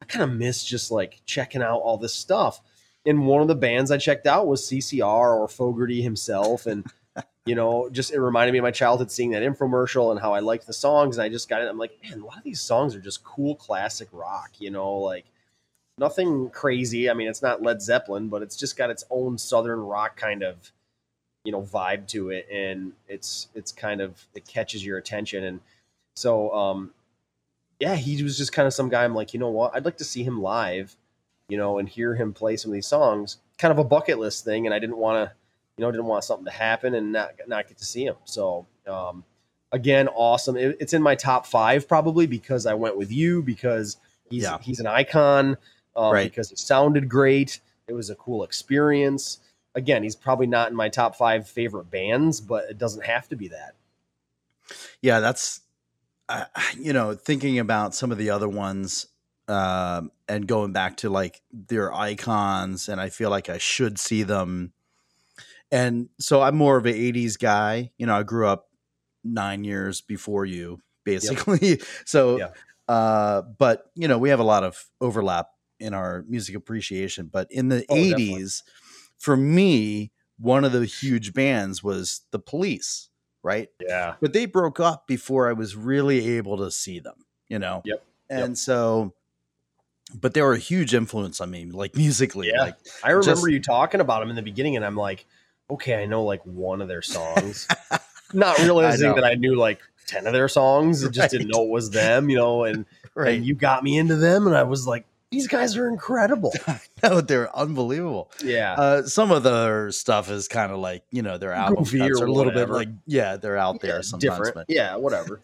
[0.00, 2.60] I kind of miss just like checking out all this stuff.
[3.04, 6.86] And one of the bands I checked out was CCR or Fogerty himself, and
[7.46, 10.40] you know, just it reminded me of my childhood seeing that infomercial and how I
[10.40, 11.16] liked the songs.
[11.16, 11.68] And I just got it.
[11.68, 14.92] I'm like, man, a lot of these songs are just cool classic rock, you know,
[14.94, 15.24] like
[15.98, 17.10] nothing crazy.
[17.10, 20.42] I mean, it's not Led Zeppelin, but it's just got its own southern rock kind
[20.42, 20.72] of
[21.44, 25.60] you know vibe to it and it's it's kind of it catches your attention and
[26.14, 26.92] so um
[27.80, 29.96] yeah he was just kind of some guy i'm like you know what i'd like
[29.96, 30.96] to see him live
[31.48, 34.44] you know and hear him play some of these songs kind of a bucket list
[34.44, 35.34] thing and i didn't want to
[35.82, 38.64] you know didn't want something to happen and not not get to see him so
[38.86, 39.24] um
[39.72, 43.96] again awesome it, it's in my top five probably because i went with you because
[44.30, 44.58] he's Yeah.
[44.60, 45.56] he's an icon
[45.96, 46.30] um, Right.
[46.30, 49.40] because it sounded great it was a cool experience
[49.74, 53.36] again, he's probably not in my top five favorite bands, but it doesn't have to
[53.36, 53.74] be that.
[55.00, 55.60] Yeah, that's
[56.28, 56.44] uh,
[56.78, 59.06] you know thinking about some of the other ones
[59.48, 64.22] um, and going back to like their icons, and I feel like I should see
[64.22, 64.72] them.
[65.72, 67.90] And so I'm more of an '80s guy.
[67.98, 68.68] You know, I grew up
[69.24, 71.80] nine years before you, basically.
[72.04, 72.48] so, Yeah.
[72.88, 75.48] uh, but you know, we have a lot of overlap
[75.80, 77.26] in our music appreciation.
[77.32, 78.34] But in the Oh, definitely.
[78.34, 78.62] '80s,
[79.18, 83.08] for me, one of the huge bands was the Police,
[83.42, 83.68] right?
[83.80, 84.14] Yeah.
[84.20, 87.82] but they broke up before I was really able to see them, you know?
[87.84, 88.04] Yep.
[88.28, 89.14] And so,
[90.14, 92.48] but they were a huge influence on me, like musically.
[92.52, 92.60] Yeah.
[92.62, 95.26] Like, I remember Just- you talking about them in the beginning, and I'm like,
[95.72, 97.68] okay, I know like one of their songs.
[98.32, 99.14] Not realizing know.
[99.16, 101.04] that I knew like 10 of their songs.
[101.04, 103.34] I just didn't know it was them, you know, and, right.
[103.34, 106.52] and you got me into them, and I was like, these guys are incredible.
[107.02, 108.30] no, they're unbelievable.
[108.44, 108.74] Yeah.
[108.74, 112.20] Uh, some of their stuff is kind of like, you know, their album Goofy cuts
[112.20, 114.38] are a little bit like, yeah, they're out there Yeah, sometimes.
[114.38, 114.54] different.
[114.54, 115.40] But, Yeah, whatever.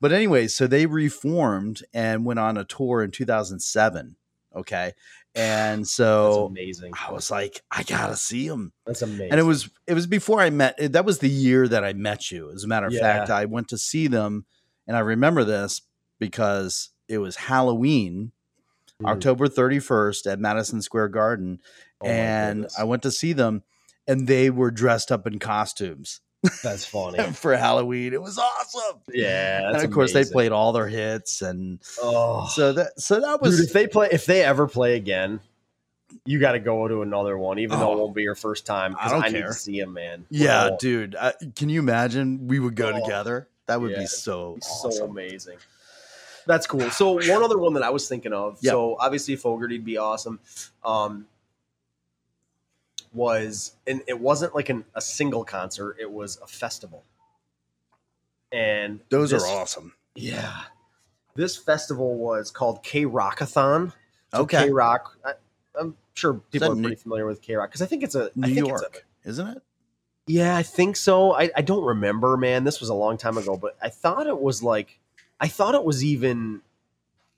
[0.00, 4.14] but anyway, so they reformed and went on a tour in 2007.
[4.54, 4.92] Okay.
[5.34, 6.92] And That's so amazing.
[7.08, 8.72] I was like, I gotta see them.
[8.86, 9.30] That's amazing.
[9.30, 10.76] and it was it was before I met.
[10.92, 12.50] That was the year that I met you.
[12.52, 13.00] As a matter of Yeah.
[13.00, 14.44] fact, I went to see them,
[14.86, 15.80] and I remember this
[16.18, 18.32] because it was Halloween,
[19.00, 19.08] Mm.
[19.08, 21.60] October thirty first at Madison Square Garden,
[22.02, 22.66] Oh and.
[22.78, 23.62] I went to see them,
[24.06, 26.20] and they were dressed up in costumes.
[26.62, 27.22] That's funny.
[27.32, 28.12] for Halloween.
[28.12, 29.00] It was awesome.
[29.12, 30.30] Yeah, and of course amazing.
[30.30, 33.86] they played all their hits and Oh, so that so that was dude, if they
[33.86, 35.40] play, if they ever play again,
[36.26, 37.92] you got to go to another one, even though Oh.
[37.94, 38.96] it won't be your first time.
[39.00, 39.46] I don't need care.
[39.48, 40.26] to see him, man.
[40.30, 41.16] yeah, Oh, dude.
[41.16, 43.00] I, can you imagine we would go Oh.
[43.00, 43.48] together?
[43.66, 45.10] That would Yeah, be so so awesome.
[45.10, 45.56] amazing.
[46.46, 46.90] That's cool.
[46.90, 48.58] So one other one that I was thinking of.
[48.60, 48.72] Yeah.
[48.72, 50.40] So obviously Fogerty'd be awesome.
[50.84, 51.26] Um,
[53.14, 57.04] was and it wasn't like an, a single concert; it was a festival.
[58.52, 59.94] And Those this- are awesome.
[60.14, 60.64] Yeah,
[61.34, 63.92] this festival was called K Rockathon.
[64.34, 64.64] So Okay.
[64.66, 65.16] K Rock.
[65.78, 68.24] I'm sure people are New- pretty familiar with K Rock because I think it's a
[68.42, 69.62] I New think it's a- York, isn't it?
[70.26, 71.32] yeah, I think so.
[71.32, 72.64] I, I don't remember, man.
[72.64, 74.98] This was a long time ago, but I thought it was like,
[75.40, 76.60] I thought it was even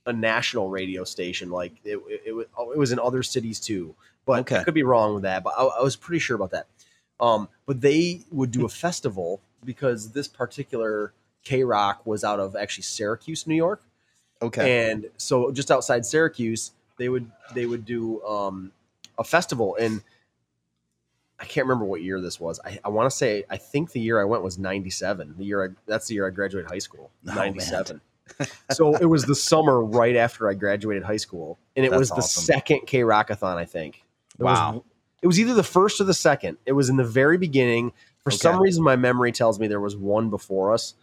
[0.07, 1.51] a national radio station.
[1.51, 3.95] Like it, it, it, was, it was in other cities too.
[4.27, 4.59] But Okay.
[4.59, 5.43] I could be wrong with that.
[5.45, 6.67] But I, I was pretty sure about that.
[7.21, 11.13] Um, but they would do a festival because this particular
[11.45, 13.83] K Rock was out of actually Syracuse, New York.
[14.43, 14.91] Okay.
[14.91, 18.73] And so just outside Syracuse, they would they would do um,
[19.19, 20.03] a festival, and
[21.41, 22.61] I can't remember what year this was.
[22.65, 25.35] I, I want to say I think the year I went was '97.
[25.39, 27.11] The year I, that's the year I graduated high school.
[27.29, 28.01] Oh, '97.
[28.71, 32.09] so it was the summer right after I graduated high school, and it That's was
[32.11, 32.43] the awesome.
[32.45, 33.57] second K Rockathon.
[33.57, 34.04] I think.
[34.39, 34.85] It was- Wow.
[35.23, 36.59] it was either the first or the second.
[36.67, 37.93] It was in the very beginning.
[38.25, 40.95] For some reason, my memory tells me there was one before us,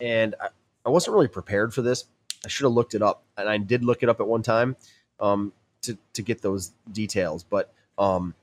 [0.00, 0.48] and I,
[0.84, 2.04] I wasn't really prepared for this.
[2.44, 4.76] I should have looked it up, and I did look it up at one time
[5.20, 7.42] um, to to get those details.
[7.44, 8.34] But um,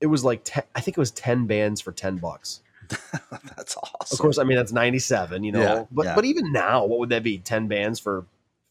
[0.00, 2.60] it was like 10, I think it was ten bands for ten bucks.
[3.56, 4.14] That's awesome.
[4.14, 5.60] Of course, I mean that's ninety seven, you know.
[5.60, 6.14] Yeah, but yeah.
[6.14, 7.38] but even now, what would that be?
[7.38, 8.24] Ten bands for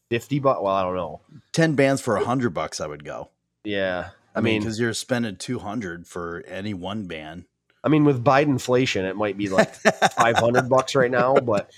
[0.08, 0.60] fifty bucks?
[0.62, 1.20] Well, I don't know.
[1.52, 3.28] ten bands for a hundred bucks, I would go.
[3.64, 4.08] Yeah,
[4.38, 7.44] I, I mean, because you're spending two hundred for any one band.
[7.82, 9.74] I mean, with Biden inflation, it might be like
[10.12, 11.70] five hundred bucks right now, but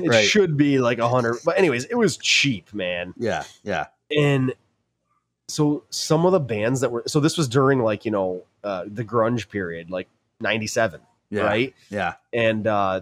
[0.00, 0.24] it Right.
[0.24, 1.38] should be like a hundred.
[1.44, 3.14] But anyways, it was cheap, man.
[3.16, 3.86] Yeah, yeah.
[4.16, 4.52] And
[5.48, 8.84] so some of the bands that were so this was during like you know uh,
[8.86, 10.08] the grunge period, like
[10.40, 11.00] '97,
[11.30, 11.42] Yeah.
[11.42, 11.74] right?
[11.90, 12.14] Yeah.
[12.32, 13.00] And uh,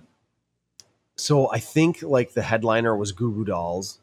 [1.16, 3.98] so I think like the headliner was Goo Goo Dolls,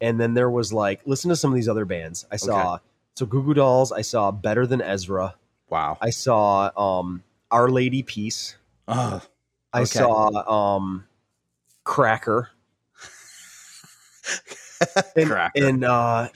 [0.00, 2.78] and then there was like listen to some of these other bands I saw.
[3.16, 5.34] So Goo Goo Dolls, I saw Better Than Ezra.
[5.68, 5.98] Wow.
[6.00, 8.56] I saw um, Our Lady Peace.
[8.88, 9.20] Oh,
[9.72, 9.86] I Okay.
[9.86, 11.06] saw um
[11.84, 12.50] Cracker
[15.16, 15.64] and, Cracker.
[15.66, 16.28] and uh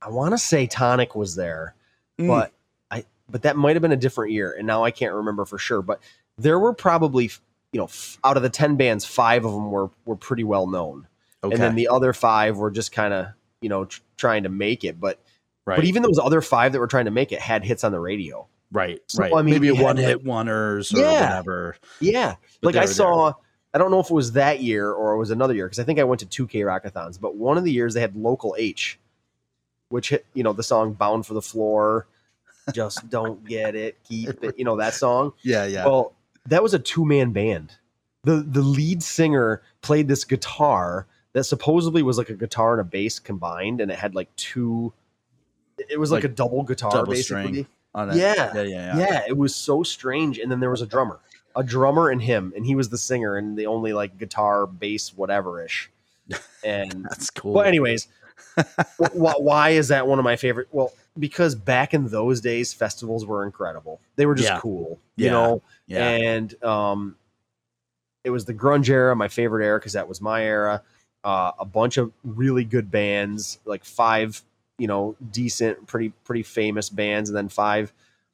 [0.00, 1.74] I want to say Tonic was there,
[2.18, 2.28] Mm.
[2.28, 2.52] but
[2.90, 5.58] I but that might have been a different year and now I can't remember for
[5.58, 6.00] sure, but
[6.38, 7.24] there were probably
[7.72, 10.66] you know f- out of the 10 bands 5 of them were were pretty well
[10.66, 11.06] known.
[11.44, 11.54] okay.
[11.54, 13.26] And then the other 5 were just kind of,
[13.60, 15.20] you know, tr- trying to make it, but
[15.68, 15.76] right.
[15.76, 18.00] but even those other 5 that were trying to make it had hits on the
[18.00, 18.46] radio.
[18.72, 19.00] right.
[19.06, 19.32] so, right.
[19.34, 21.12] I mean, Maybe one hit wonders or Yeah.
[21.28, 21.76] whatever.
[22.00, 22.36] Yeah.
[22.60, 23.32] But like I saw,
[23.74, 25.84] I don't know if it was that year or it was another year because I
[25.84, 28.54] think I went to two K Rockathons, but one of the years they had Local
[28.58, 28.98] H,
[29.90, 32.06] which hit, you know, the song Bound for the Floor,
[32.72, 35.32] Just Don't Get It, Keep It, you know, that song.
[35.42, 35.84] Yeah, yeah.
[35.86, 36.14] Well,
[36.46, 37.72] that was a two man band.
[38.24, 42.84] The, the lead singer played this guitar that supposedly was like a guitar and a
[42.84, 44.92] bass combined, and it had like two.
[45.88, 47.42] It was like, Like a double guitar, double basically.
[47.52, 48.16] string on it.
[48.16, 48.34] Yeah.
[48.54, 48.98] Yeah, yeah, yeah.
[48.98, 50.38] Yeah, it was so strange.
[50.38, 51.18] And then there was a drummer,
[51.56, 55.16] a drummer and him, and he was the singer and the only like guitar, bass,
[55.16, 55.90] whatever ish.
[56.64, 57.54] And That's cool.
[57.54, 58.08] But anyways,
[58.58, 60.68] wh- wh- why is that one of my favorite?
[60.72, 64.00] Well, because back in those days, festivals were incredible.
[64.16, 64.60] They were just Yeah.
[64.60, 65.32] cool, you Yeah.
[65.32, 65.62] know.
[65.86, 66.08] yeah.
[66.10, 67.16] And um,
[68.24, 70.82] it was the grunge era, my favorite era, because that was my era.
[71.24, 74.42] Uh, a bunch of really good bands, like five,
[74.78, 77.92] you know, decent, pretty pretty famous bands, and then five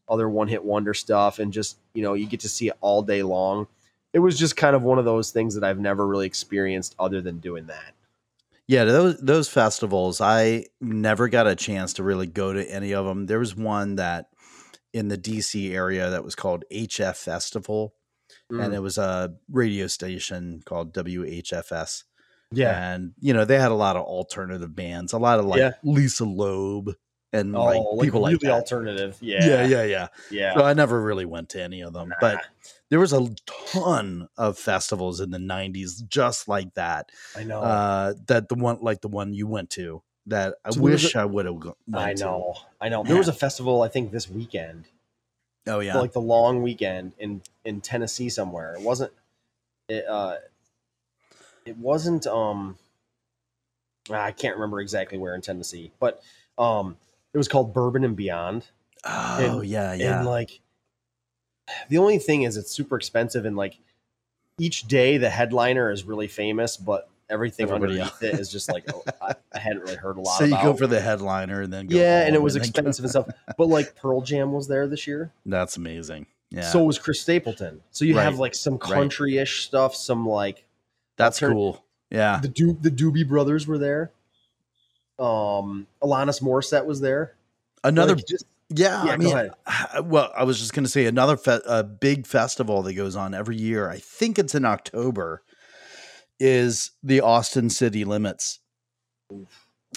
[0.09, 3.03] other one hit wonder stuff, and just you know, you get to see it all
[3.03, 3.67] day long.
[4.13, 7.21] It was just kind of one of those things that I've never really experienced other
[7.21, 7.95] than doing that.
[8.69, 13.07] Yeah, those those festivals, I never got a chance to really go to any of
[13.07, 13.27] them.
[13.27, 14.29] There was one that
[14.93, 17.95] in the DC area that was called HF Festival,
[18.51, 18.65] Mm.
[18.65, 22.05] and it was a radio station called WHFS.
[22.51, 25.61] Yeah, and you know they had a lot of alternative bands, a lot of like
[25.61, 25.73] Yeah.
[25.83, 26.91] Lisa Loeb
[27.33, 28.53] and oh, like like people really like that.
[28.53, 29.19] alternative.
[29.21, 30.09] Yeah, yeah, yeah, yeah.
[30.31, 30.55] yeah.
[30.57, 32.45] So I never really went to any of them, but
[32.91, 33.29] there was a
[33.73, 37.11] ton of festivals in the '90s just like that.
[37.37, 37.61] I know.
[37.63, 41.25] Uh, that the one like the one you went to that I So wish I
[41.25, 42.25] would have went I to.
[42.25, 42.55] know.
[42.81, 43.03] I know.
[43.05, 44.85] There was a festival I think this weekend
[45.67, 48.75] Oh yeah, for like the long weekend in in Tennessee somewhere.
[48.75, 49.13] It wasn't
[49.89, 50.39] it uh
[51.67, 52.77] it wasn't um
[54.11, 56.23] I can't remember exactly where in Tennessee, but
[56.59, 56.97] um
[57.33, 58.67] it was called Bourbon and Beyond.
[59.05, 60.19] oh and- yeah, yeah.
[60.19, 60.61] And like
[61.89, 63.79] the only thing is it's super expensive and like
[64.59, 68.85] each day the headliner is really famous, but everything Everybody underneath it is just like
[68.93, 70.65] oh, I, I hadn't really heard a lot So you about.
[70.65, 73.29] go for the headliner and then go yeah, and it was go- expensive and stuff.
[73.57, 75.33] But like Pearl Jam was there this year.
[75.47, 76.27] That's amazing.
[76.51, 77.81] Yeah, So was Chris Stapleton.
[77.91, 78.93] So you have like some Right.
[78.93, 80.65] country-ish stuff, some like
[81.17, 81.85] that's altern- cool.
[82.11, 84.13] Yeah, the Do- the Doobie Brothers were there.
[85.19, 87.35] Um, Alanis Morissette was there.
[87.83, 88.15] another.
[88.17, 89.51] Like, just- yeah, yeah, I mean,
[90.09, 93.35] well, I was just going to say another fe- a big festival that goes on
[93.35, 93.91] every year.
[93.91, 95.43] I think it's in October.
[96.41, 98.59] Is the Austin City Limits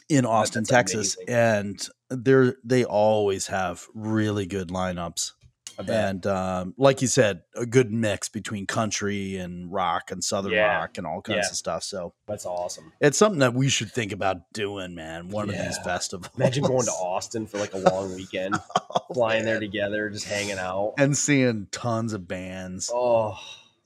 [0.07, 1.33] in Austin, Texas, amazing.
[1.33, 5.31] and they're they always have really good lineups.
[5.77, 10.77] And um, like you said, a good mix between country and rock and southern Yeah.
[10.79, 11.49] rock and all kinds Yeah.
[11.51, 11.83] of stuff.
[11.83, 12.91] So That's awesome.
[12.99, 15.29] it's something that we should think about doing, man.
[15.29, 16.29] One of these festivals.
[16.35, 18.55] Imagine going to Austin for like a long weekend,
[18.91, 20.95] Oh, flying there together, just hanging out.
[20.97, 22.89] and seeing tons of bands.
[22.93, 23.37] Oh,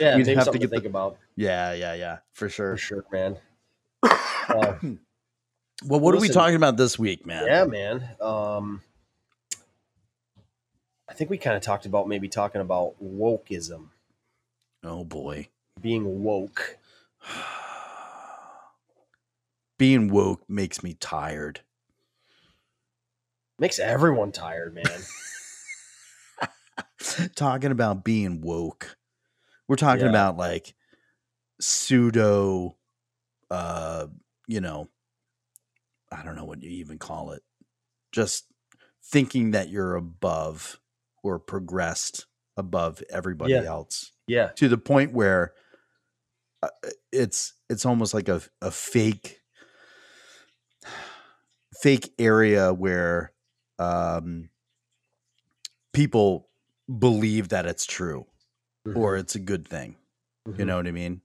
[0.00, 2.72] yeah, We'd have to something to, get the- think about Yeah, yeah, yeah, for sure.
[2.72, 3.36] for sure, man.
[4.48, 4.74] Uh,
[5.86, 7.46] Well, what are we talking about this week, man?
[7.46, 8.08] yeah, man.
[8.20, 8.80] Um,
[11.14, 13.90] I think we kind of talked about maybe talking about wokeism,
[14.82, 15.48] Oh boy.
[15.80, 16.76] being woke.
[19.78, 21.60] Being woke makes me tired.
[23.60, 25.02] Makes everyone tired, man.
[27.36, 28.96] talking about being woke.
[29.68, 30.10] We're talking Yeah.
[30.10, 30.74] about like
[31.60, 32.76] pseudo
[33.52, 34.08] uh
[34.48, 34.88] you know
[36.10, 37.42] I don't know what you even call it.
[38.10, 38.46] Just
[39.04, 40.80] thinking that you're above
[41.24, 43.62] or progressed above everybody Yeah.
[43.64, 45.54] else yeah, to the point where
[46.62, 46.68] uh,
[47.10, 49.40] it's it's almost like a a fake
[51.80, 53.32] fake area where
[53.78, 54.48] um
[55.92, 56.48] people
[56.98, 58.26] believe that it's true
[58.94, 59.96] or it's a good thing
[60.46, 60.66] you Mhm.
[60.66, 61.22] know what i mean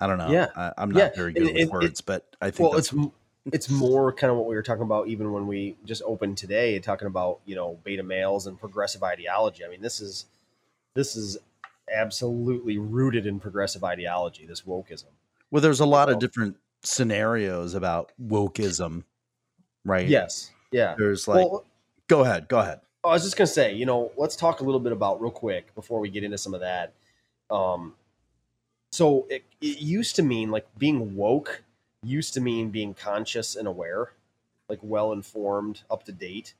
[0.00, 0.48] i don't know Yeah.
[0.54, 1.10] I, i'm not Yeah.
[1.16, 3.12] very good it- with it- words but i think well that's it's
[3.52, 6.78] it's more kind of what we were talking about even when we just opened today
[6.78, 9.64] talking about you know beta males and progressive ideology.
[9.64, 10.26] I mean this is
[10.94, 11.38] this is
[11.94, 15.04] absolutely rooted in progressive ideology this wokeism.
[15.50, 19.04] Well there's a lot of different scenarios about wokeism
[19.84, 20.08] right?
[20.08, 20.94] Yes yeah.
[20.98, 21.64] There's like well
[22.08, 22.80] go ahead go ahead.
[23.04, 25.30] I was just going to say you know let's talk a little bit about real
[25.30, 26.94] quick before we get into some of that.
[27.50, 27.94] Um
[28.90, 31.62] so it, it used to mean like being woke
[32.06, 34.12] used to mean being conscious and aware
[34.68, 36.54] like well informed up to date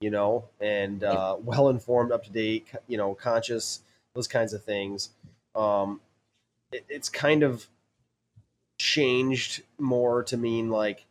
[0.00, 3.80] you know and uh, well informed up to date you know conscious
[4.14, 5.10] those kinds of things.
[5.54, 6.00] Um
[6.72, 7.66] it, it's kind of
[8.78, 11.04] changed more to mean like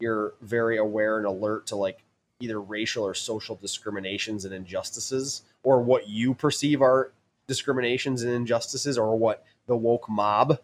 [0.00, 2.02] you're very aware and alert to like
[2.40, 7.12] either racial or social discriminations and injustices or what you perceive are
[7.46, 10.58] discriminations and injustices or what the woke mob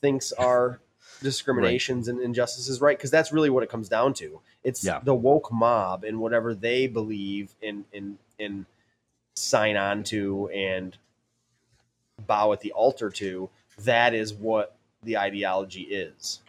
[0.00, 0.80] thinks are
[1.22, 2.96] discriminations and injustices right?
[2.96, 4.40] Because that's really what it comes down to.
[4.64, 5.00] It's Yeah.
[5.02, 8.66] the woke mob and whatever they believe in in in
[9.34, 10.96] sign on to and
[12.26, 13.48] bow at the altar to
[13.78, 16.40] that is what the ideology is.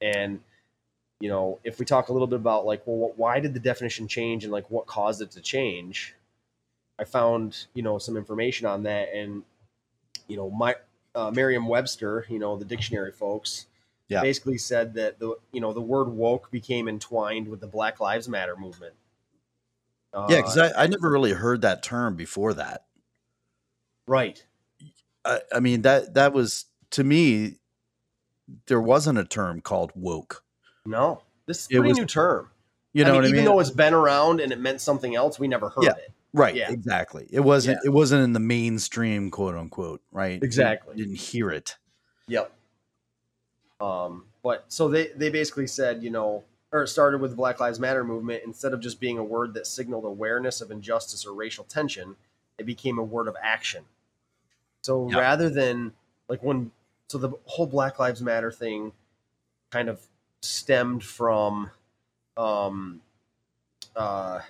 [0.00, 0.40] And
[1.20, 3.60] you know if we talk a little bit about like well what, why did the
[3.60, 6.14] definition change and like what caused it to change?
[6.98, 9.42] I found you know some information on that and
[10.28, 10.74] you know my
[11.14, 13.66] uh, merriam-webster you know the dictionary folks
[14.08, 14.22] Yeah.
[14.22, 18.28] basically said that the you know the word woke became entwined with the black lives
[18.28, 18.94] matter movement.
[20.14, 22.84] Uh, yeah because I, I never really heard that term before that.
[24.06, 24.44] Right.
[25.24, 27.56] I, I mean that that was to me
[28.66, 30.44] there wasn't a term called woke.
[30.84, 31.22] No.
[31.46, 32.50] This is a pretty was- new term.
[32.92, 33.44] You know I mean, what i even mean?
[33.44, 35.90] though it's been around and it meant something else we never heard Yeah.
[35.90, 36.12] it.
[36.32, 36.70] right yeah.
[36.70, 37.26] exactly.
[37.30, 40.34] It wasn't it wasn't in the mainstream quote unquote right?
[40.40, 40.96] You Exactly.
[40.96, 41.76] didn't hear it.
[42.28, 42.52] Yep.
[43.80, 47.60] Um, but so they they basically said, you know, or it started with the Black
[47.60, 48.42] Lives Matter movement.
[48.44, 52.16] Instead of just being a word that signaled awareness of injustice or racial tension,
[52.58, 53.84] it became a word of action.
[54.82, 55.18] So Yep.
[55.18, 55.92] rather than
[56.28, 56.70] like when,
[57.08, 58.92] so the whole Black Lives Matter thing
[59.70, 60.00] kind of
[60.42, 61.70] stemmed from,
[62.36, 63.00] um,
[63.94, 64.40] uh,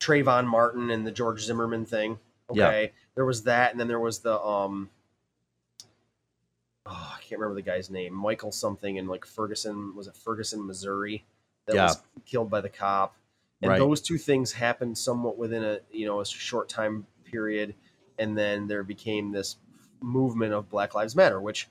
[0.00, 2.18] Trayvon Martin and the George Zimmerman thing.
[2.50, 4.90] Okay, there was that, and then there was the um,
[6.86, 10.66] oh, I can't remember the guy's name, Michael something in like Ferguson, was it Ferguson,
[10.66, 11.24] Missouri,
[11.66, 11.84] that Yeah.
[11.84, 13.14] was killed by the cop.
[13.62, 13.78] And Right.
[13.78, 17.74] those two things happened somewhat within a you know a short time period,
[18.18, 19.56] and then there became this
[20.00, 21.68] movement of Black Lives Matter, which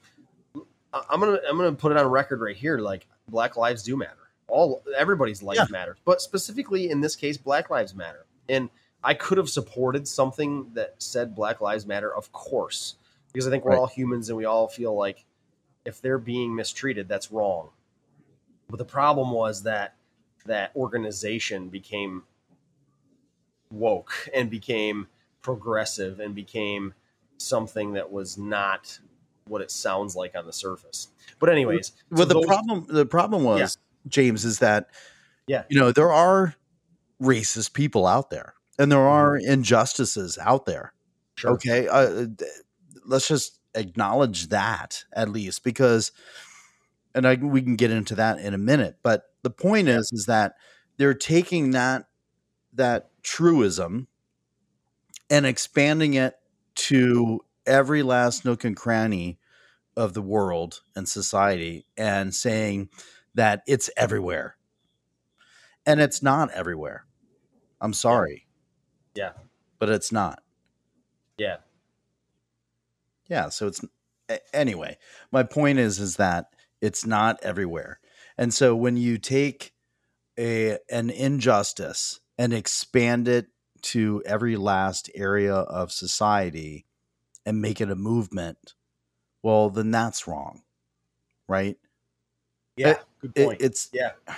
[0.94, 2.78] I'm gonna I'm gonna put it on record right here.
[2.78, 4.18] Like Black lives do matter.
[4.48, 5.66] All everybody's life Yeah.
[5.70, 8.26] matters, but specifically in this case, Black Lives Matter.
[8.50, 8.70] And
[9.04, 12.96] I could have supported something that said Black Lives Matter, of course,
[13.32, 13.80] because I think we're Right.
[13.80, 15.26] all humans and we all feel like
[15.86, 17.70] if they're being mistreated, that's wrong.
[18.70, 19.96] But the problem was that
[20.46, 22.24] that organization became
[23.72, 25.08] woke and became
[25.42, 26.94] progressive and became
[27.38, 29.00] something that was not
[29.46, 31.08] what it sounds like on the surface.
[31.40, 34.10] But anyways, Well, so the those- problem the problem was Yeah.
[34.10, 34.90] James is that
[35.48, 35.64] Yeah.
[35.70, 36.56] you know there are
[37.22, 40.94] racist people out there, and there are injustices out there.
[40.94, 41.42] Mm-hmm.
[41.42, 41.52] Sure.
[41.52, 42.28] Okay, uh,
[43.06, 46.12] let's just acknowledge that at least because,
[47.16, 48.98] and I, we can get into that in a minute.
[49.04, 50.56] But the point is, is that
[50.98, 52.06] they're taking that
[52.74, 54.08] that truism
[55.30, 56.36] and expanding it
[56.76, 59.40] to every last nook and cranny
[59.96, 62.90] of the world and society and saying
[63.36, 64.56] that it's everywhere.
[65.86, 67.06] And it's not everywhere.
[67.80, 68.48] I'm sorry.
[69.16, 69.32] Yeah.
[69.80, 70.44] But it's not.
[71.38, 71.58] Yeah.
[73.32, 73.80] Yeah, so it's
[74.54, 74.98] anyway,
[75.32, 76.48] my point is is that
[76.82, 78.02] it's not everywhere.
[78.38, 79.72] And so when you take
[80.38, 83.48] a an injustice and expand it
[83.84, 86.86] to every last area of society
[87.46, 88.74] and make it a movement,
[89.42, 90.64] well then that's wrong.
[91.48, 91.78] Right?
[92.76, 92.98] Yeah.
[93.22, 93.62] Good It- point.
[93.62, 94.12] it's yeah.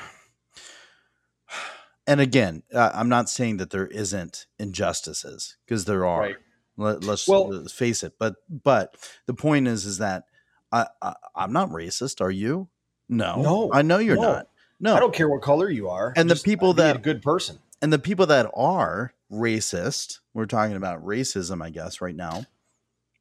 [2.06, 6.20] and again, uh, I'm not saying that there isn't injustices because there are.
[6.20, 6.36] Right.
[6.78, 8.14] Let, us Well- let's face it.
[8.18, 10.26] But but the point is is that
[10.72, 12.20] I, I I'm not racist.
[12.22, 12.68] Are you?
[13.10, 13.42] No.
[13.42, 13.70] No.
[13.74, 14.22] I know you're No.
[14.22, 14.48] not.
[14.80, 14.96] No.
[14.96, 16.14] I don't care what color you are.
[16.16, 17.60] And the people be a that- good person.
[17.82, 22.46] and the people that are racist, we're talking about racism, I guess, right now.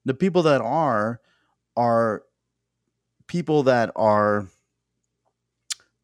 [0.04, 1.20] The people that are
[1.76, 2.22] are
[3.26, 4.46] people that are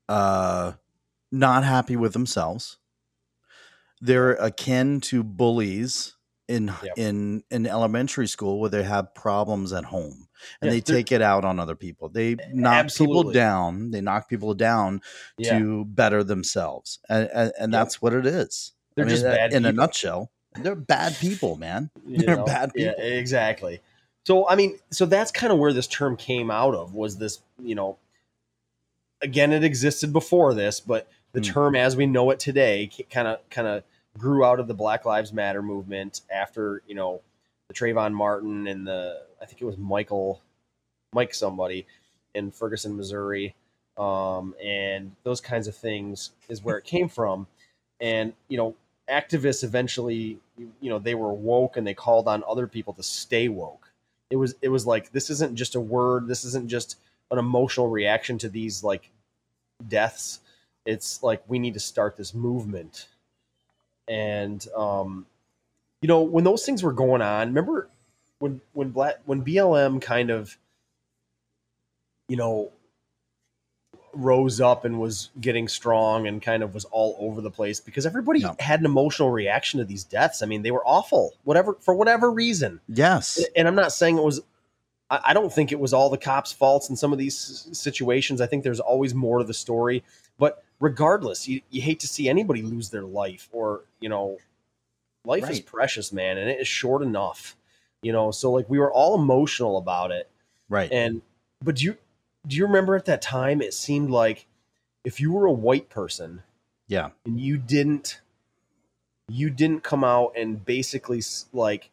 [0.09, 0.73] uh
[1.31, 2.79] not happy with themselves.
[4.01, 6.15] They're akin to bullies
[6.49, 6.95] in Yep.
[6.99, 10.29] in in elementary school where they have problems at home
[10.63, 12.09] and Yeah, they take it out on other people.
[12.09, 13.91] They knock people down.
[13.91, 15.03] They knock people down
[15.37, 15.59] Yeah.
[15.59, 17.81] to better themselves, and and, and Yep.
[17.81, 18.73] that's what it is.
[18.95, 20.31] They're I just bad in a nutshell.
[20.61, 21.91] They're bad people, man.
[22.07, 22.45] you They're know?
[22.45, 23.05] bad Yeah, people.
[23.05, 23.81] exactly.
[24.27, 27.41] So I mean, so that's kind of where this term came out of was this,
[27.63, 27.99] you know,
[29.21, 31.45] again it existed before this, but the Hmm.
[31.45, 33.83] term as we know it today kind of kind of
[34.17, 37.21] grew out of the Black Lives Matter movement after, you know,
[37.69, 40.41] the Trayvon Martin and the I think it was Michael
[41.13, 41.87] Mike somebody
[42.35, 43.55] in Ferguson, Missouri.
[43.97, 47.47] Um, and those kinds of things is where it came from.
[48.01, 48.75] And, you know,
[49.11, 53.49] activists eventually, you know, they were woke and they called on other people to stay
[53.49, 53.91] woke.
[54.31, 56.29] It was, it was like, this isn't just a word.
[56.29, 56.97] This isn't just
[57.31, 59.11] an emotional reaction to these like
[59.89, 60.41] deaths.
[60.85, 63.09] It's like, we need to start this movement.
[64.09, 65.27] And, um,
[66.03, 67.89] you know, when those things were going on, remember
[68.39, 70.57] when, when black, when BLM kind of,
[72.29, 72.71] you know,
[74.15, 78.07] rose up and was getting strong and kind of was all over the place because
[78.07, 78.55] everybody Yeah.
[78.59, 80.43] had an emotional reaction to these deaths.
[80.43, 82.81] I mean, they were awful, whatever for whatever reason.
[82.89, 83.45] Yes.
[83.55, 84.41] And I'm not saying it was.
[85.11, 88.41] I don't think it was all the cops' faults in some of these situations.
[88.41, 90.05] I think there's always more to the story.
[90.39, 94.39] But regardless, you, you hate to see anybody lose their life or, you know,
[95.25, 97.57] life is precious, man, and it is short enough.
[98.03, 100.31] You know, so like we were all emotional about it.
[100.69, 100.93] Right.
[100.93, 101.23] And
[101.65, 101.97] but do you
[102.47, 104.47] do you remember at that time it seemed like
[105.05, 106.43] if you were a white person
[106.87, 107.11] yeah.
[107.25, 108.21] and you didn't
[109.29, 111.91] you didn't come out and basically like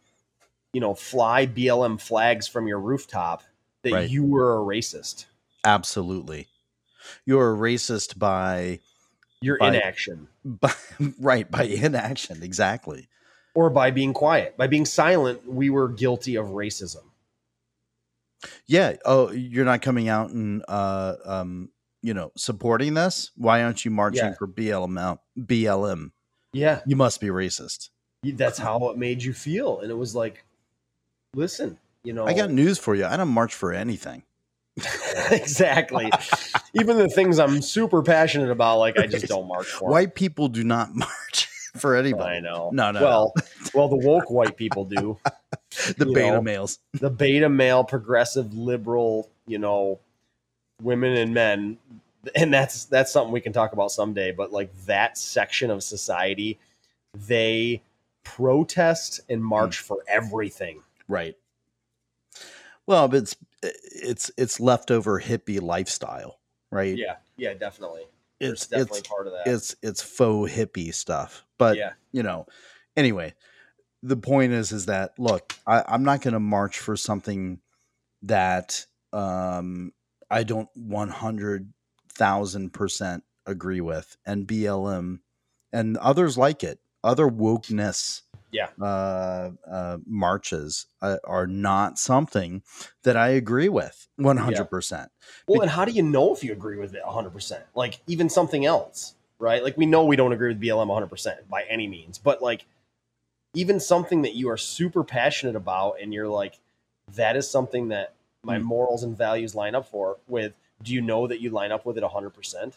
[0.76, 3.44] you know fly BLM flags from your rooftop
[3.84, 4.10] that Right.
[4.10, 5.24] you were a racist.
[5.64, 6.50] Absolutely.
[7.26, 8.82] You're a racist by,
[9.40, 10.74] Your By- inaction by
[11.18, 12.44] right by inaction.
[12.44, 13.08] Exactly.
[13.54, 17.04] or by being quiet, by being silent, we were guilty of racism.
[18.68, 18.98] Yeah.
[19.06, 21.70] Oh, you're not coming out and uh um
[22.02, 23.32] you know supporting this.
[23.38, 24.34] Why aren't you marching Yeah.
[24.36, 25.20] for BLM?
[25.40, 26.12] BLM.
[26.52, 27.90] Yeah, You must be racist.
[28.24, 30.44] that's how it made you feel, and it was like,
[31.36, 33.06] listen, you know, I got news for you.
[33.06, 34.24] I don't march for anything.
[35.32, 36.10] exactly.
[36.74, 39.90] Even the things I'm super passionate about, like I just don't march for.
[39.90, 42.38] White people do not march for anybody.
[42.38, 42.70] I know.
[42.74, 43.34] No, no, Well,
[43.74, 45.18] well, the woke white people do.
[45.98, 46.42] The you beta know.
[46.42, 46.80] males.
[46.94, 50.00] The beta male, progressive, liberal, you know,
[50.82, 51.78] women and men,
[52.34, 54.32] and that's that's something we can talk about someday.
[54.32, 56.60] But like that section of society,
[57.14, 57.82] they
[58.24, 59.86] protest and march hmm.
[59.86, 60.82] for everything.
[61.08, 61.36] Right.
[62.88, 66.39] Well, but it's it's it's leftover hippie lifestyle,
[66.72, 66.97] right?
[66.97, 68.08] Yeah, yeah, definitely.
[68.39, 69.47] There's It's definitely it's part of that.
[69.47, 71.45] it's it's faux hippie stuff.
[71.58, 72.47] But yeah, you know,
[72.95, 73.34] anyway,
[74.03, 77.60] the point is, is that look, I, I'm not going to march for something
[78.24, 79.91] that um,
[80.30, 84.18] I don't 100,000% agree with.
[84.26, 85.20] And BLM
[85.72, 88.22] and others like it, other wokeness
[88.56, 88.70] Yeah.
[88.82, 92.64] uh, uh, marches uh, are not something
[93.03, 95.08] that I agree with 100%.
[95.47, 97.60] Well, and how do you know if you agree with it 100%?
[97.76, 99.62] Like, even something else, right?
[99.62, 102.66] Like, we know we don't agree with BLM 100% by any means, but like,
[103.53, 106.60] even something that you are super passionate about and you're like,
[107.16, 108.64] that is something that my Hmm.
[108.64, 111.97] morals and values line up for with, do you know that you line up with
[111.97, 112.74] it 100%?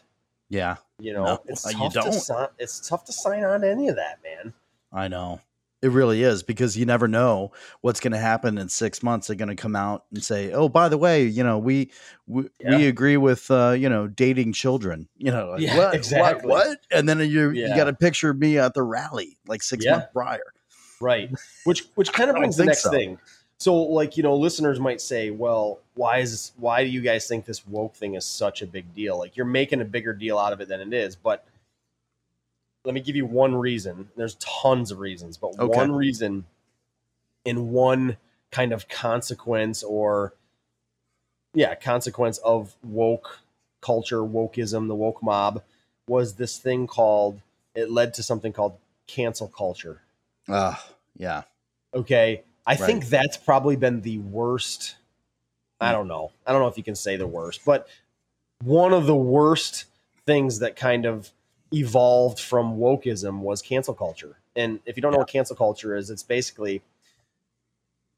[0.49, 2.13] Yeah, You know, No, it's uh, you tough to don't.
[2.13, 2.49] sign.
[2.59, 4.55] It's tough to sign on to any of that, man.
[4.93, 5.41] I know.
[5.81, 7.53] It really is because you never know
[7.83, 9.29] what's going to happen in six months.
[9.29, 11.93] They're going to come out and say, "Oh, by the way, you know, we
[12.27, 16.49] we, we agree with uh, you know dating children." You know, like, Yeah, what, exactly.
[16.49, 16.79] What, what?
[16.91, 19.93] And then you you got a picture of me at the rally like six Yeah.
[19.93, 20.53] months prior.
[21.01, 21.31] Right.
[21.65, 22.91] Which which kind of brings the next so.
[22.91, 23.19] thing.
[23.59, 27.45] So like, you know, listeners might say, well, why is why do you guys think
[27.45, 29.19] this woke thing is such a big deal?
[29.19, 31.45] Like you're making a bigger deal out of it than it is, but
[32.85, 34.11] let me give you one reason.
[34.17, 35.79] There's tons of reasons, but Okay.
[35.79, 36.47] one reason
[37.45, 38.17] in one
[38.51, 40.35] kind of consequence or
[41.55, 43.41] yeah, consequence of woke
[43.81, 45.63] culture, wokeism, the woke mob
[46.07, 47.41] was this thing called
[47.75, 48.77] it led to something called
[49.07, 50.03] cancel culture.
[50.49, 50.75] Uh,
[51.17, 51.43] yeah,
[51.95, 52.43] Okay.
[52.67, 52.79] I Right.
[52.79, 54.97] think that's probably been the worst.
[55.81, 56.33] I don't know.
[56.47, 57.89] I don't know if you can say the worst, but
[58.63, 59.85] one of the worst
[60.27, 61.31] things that kind of
[61.73, 64.39] evolved from wokeism was cancel culture.
[64.57, 66.83] And if you don't know what cancel culture is, it's basically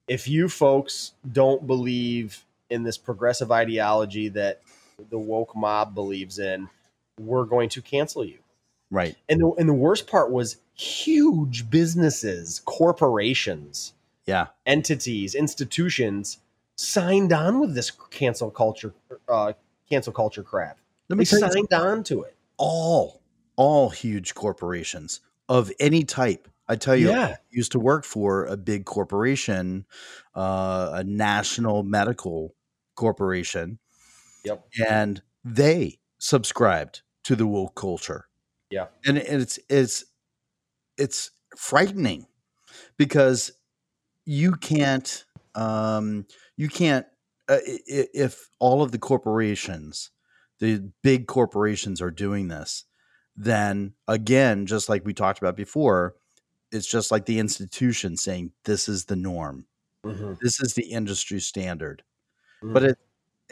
[0.09, 4.61] if you folks don't believe in this progressive ideology that
[5.11, 6.69] the woke mob believes in,
[7.19, 8.39] we're going to cancel you.
[8.91, 9.17] right.
[9.29, 13.93] And the, and the worst part was huge businesses, corporations,
[14.27, 16.39] Yeah, entities, institutions
[16.77, 18.95] signed on with this cancel culture,
[19.29, 19.53] uh,
[19.89, 20.79] cancel culture crap.
[21.09, 22.35] let me you signed on to it.
[22.57, 23.20] all
[23.61, 26.49] all huge corporations of any type.
[26.67, 27.27] I tell you, Yeah.
[27.27, 29.85] I used to work for a big corporation,
[30.35, 32.55] uh, a national medical
[32.97, 33.79] corporation.
[34.47, 34.67] Yep.
[34.89, 38.29] And they subscribed to the woke culture.
[38.71, 38.87] Yeah.
[39.05, 40.07] And it's it's
[40.97, 42.29] it's frightening
[42.97, 43.53] because
[44.25, 46.25] you can't um
[46.57, 47.05] you can't
[47.47, 50.13] uh, if all of the corporations
[50.61, 52.85] the big corporations are doing this
[53.37, 56.15] then again just like we talked about before
[56.73, 59.67] it's just like the institution saying this is the norm
[60.05, 60.39] Mhm.
[60.41, 62.03] this is the industry standard
[62.63, 62.73] Mhm.
[62.75, 62.99] but it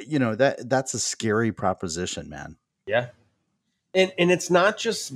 [0.06, 2.56] you know that that's a scary proposition man
[2.86, 3.08] Yeah.
[3.94, 5.12] And and it's not just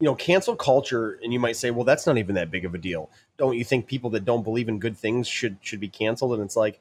[0.00, 2.74] you know, cancel culture, and you might say, well, that's not even that big of
[2.74, 3.10] a deal.
[3.38, 6.32] Don't you think people that don't believe in good things should should be canceled?
[6.34, 6.80] And it's like,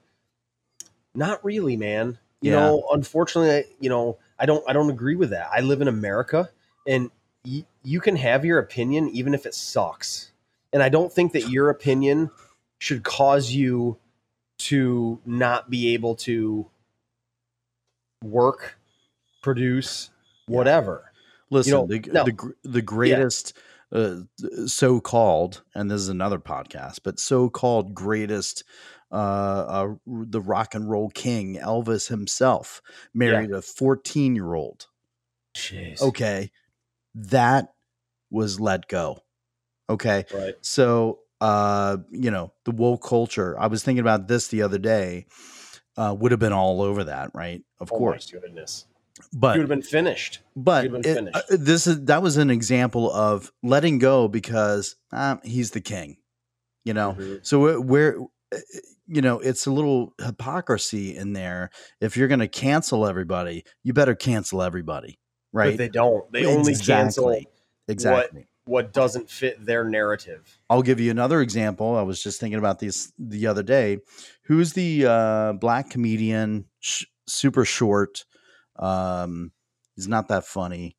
[1.15, 2.17] not really, man.
[2.41, 2.59] You Yeah.
[2.59, 5.49] know, unfortunately, you know, I don't I don't agree with that.
[5.51, 6.49] I live in America,
[6.87, 7.09] and
[7.45, 10.31] y- you can have your opinion even if it sucks.
[10.71, 12.31] And I don't think that your opinion
[12.79, 13.97] should cause you
[14.59, 16.67] to not be able to
[18.23, 18.77] work,
[19.41, 20.09] produce,
[20.47, 20.57] Yeah.
[20.57, 21.11] whatever.
[21.49, 22.23] Listen, know, the, no.
[22.23, 23.53] the the greatest
[23.91, 24.21] uh,
[24.65, 28.63] so called, and this is another podcast, but so called greatest,
[29.11, 32.81] uh, uh, the rock and roll king, Elvis himself,
[33.13, 34.87] married a 14 year old.
[35.55, 36.01] Jeez.
[36.01, 36.49] Okay.
[37.15, 37.73] That
[38.31, 39.19] was let go.
[39.89, 40.25] Okay.
[40.33, 40.55] Right.
[40.61, 45.25] So, uh, you know, the woke culture, I was thinking about this the other day,
[45.97, 47.61] uh, would have been all over that, right?
[47.79, 48.31] Of Oh course.
[48.31, 48.85] goodness.
[49.31, 50.39] But you would have been finished.
[50.55, 51.35] but been it- finished.
[51.37, 56.17] uh, this is that was an example of letting go because uh, he's the king,
[56.83, 57.13] you know.
[57.19, 57.45] Mhm.
[57.45, 58.17] So where, where,
[58.53, 58.57] uh,
[59.05, 61.69] you know, it's a little hypocrisy in there.
[62.01, 65.19] If you're going to cancel everybody, you better cancel everybody,
[65.53, 65.77] But right?
[65.77, 66.29] they don't.
[66.31, 67.47] They only cancel Exactly.
[67.87, 68.47] exactly.
[68.65, 70.57] what doesn't fit their narrative.
[70.69, 71.95] I'll give you another example.
[71.95, 73.99] I was just thinking about this the other day.
[74.45, 76.65] Who's the uh, black comedian?
[76.79, 78.25] Sh- super short.
[78.77, 79.51] Um,
[79.95, 80.97] he's not that funny.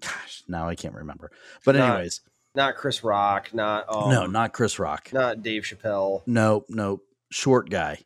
[0.00, 1.30] Gosh, now I can't remember.
[1.64, 2.20] But Not- anyways,
[2.54, 3.52] Not Chris Rock.
[3.54, 5.10] Not um, no, not Chris Rock.
[5.12, 6.22] not Dave Chappelle.
[6.26, 8.00] No, no, short guy.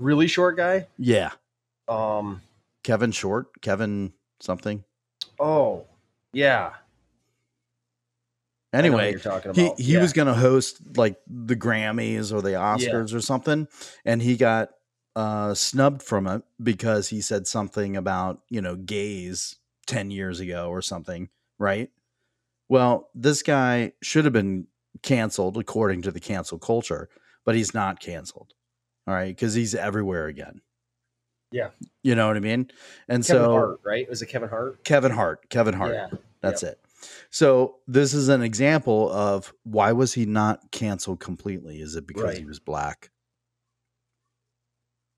[0.00, 0.86] Really short guy.
[0.96, 1.32] Yeah,
[1.88, 2.42] Um.
[2.84, 3.48] Kevin Short.
[3.60, 4.84] Kevin something.
[5.40, 5.86] Oh,
[6.32, 6.72] yeah.
[8.72, 9.80] I know what Anyway, you're talking he about.
[9.80, 10.00] he Yeah.
[10.00, 13.66] was going to host like the Grammys or the Oscars or something,
[14.04, 14.70] and he got
[15.16, 20.68] uh, snubbed from it because he said something about you know gays ten years ago
[20.68, 21.28] or something,
[21.58, 21.90] right?
[22.68, 24.66] Well, this guy should have been
[25.02, 27.08] canceled according to the cancel culture,
[27.46, 28.52] but he's not canceled.
[29.06, 30.60] All right, because he's everywhere again.
[31.50, 31.70] Yeah.
[32.02, 32.70] You know what I mean?
[33.08, 34.08] And Kevin so Hart, right?
[34.08, 34.84] Was it Kevin Hart?
[34.84, 35.94] Kevin Hart, Kevin Hart.
[35.94, 36.08] Yeah.
[36.40, 36.80] That's it.
[37.30, 41.80] So this is an example of why was he not canceled completely?
[41.80, 43.10] Is it because he was black?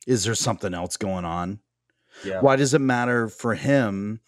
[0.07, 1.61] Is there something else going on?
[2.25, 2.41] Yeah.
[2.41, 4.21] Why does it matter for him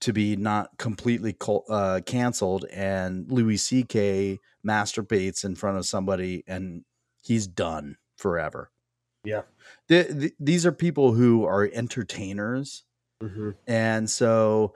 [0.00, 1.36] to be not completely
[1.68, 4.40] uh, canceled and Louis C.K.
[4.66, 6.84] masturbates in front of somebody and
[7.22, 8.70] he's done forever?
[9.24, 9.42] Yeah.
[9.88, 12.84] Th- th- these are people who are entertainers
[13.22, 14.74] hmm and so,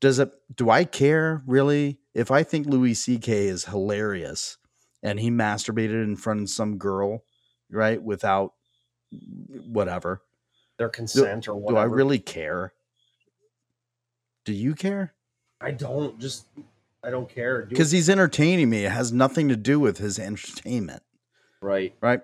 [0.00, 0.30] does it?
[0.54, 3.48] Do I care really if I think Louis C.K.
[3.48, 4.58] is hilarious
[5.02, 7.24] and he masturbated in front of some girl,
[7.70, 8.00] right?
[8.00, 8.54] Without
[9.10, 10.22] whatever.
[10.78, 11.76] Their consent or what Do.
[11.76, 12.72] I really care?
[14.44, 15.14] Do you care?
[15.60, 16.18] I don't.
[16.18, 16.46] Just
[17.02, 17.62] I don't care.
[17.62, 18.84] Do Because he's entertaining me.
[18.84, 21.02] It has nothing to do with his entertainment,
[21.60, 21.94] right.
[22.00, 22.22] right?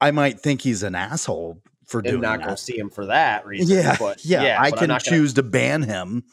[0.00, 2.78] I might think he's an asshole for doing that And doing not going to see
[2.78, 3.76] him for that reason.
[3.76, 6.24] Yeah, But yeah, I but I'm can not gonna- choose to ban him,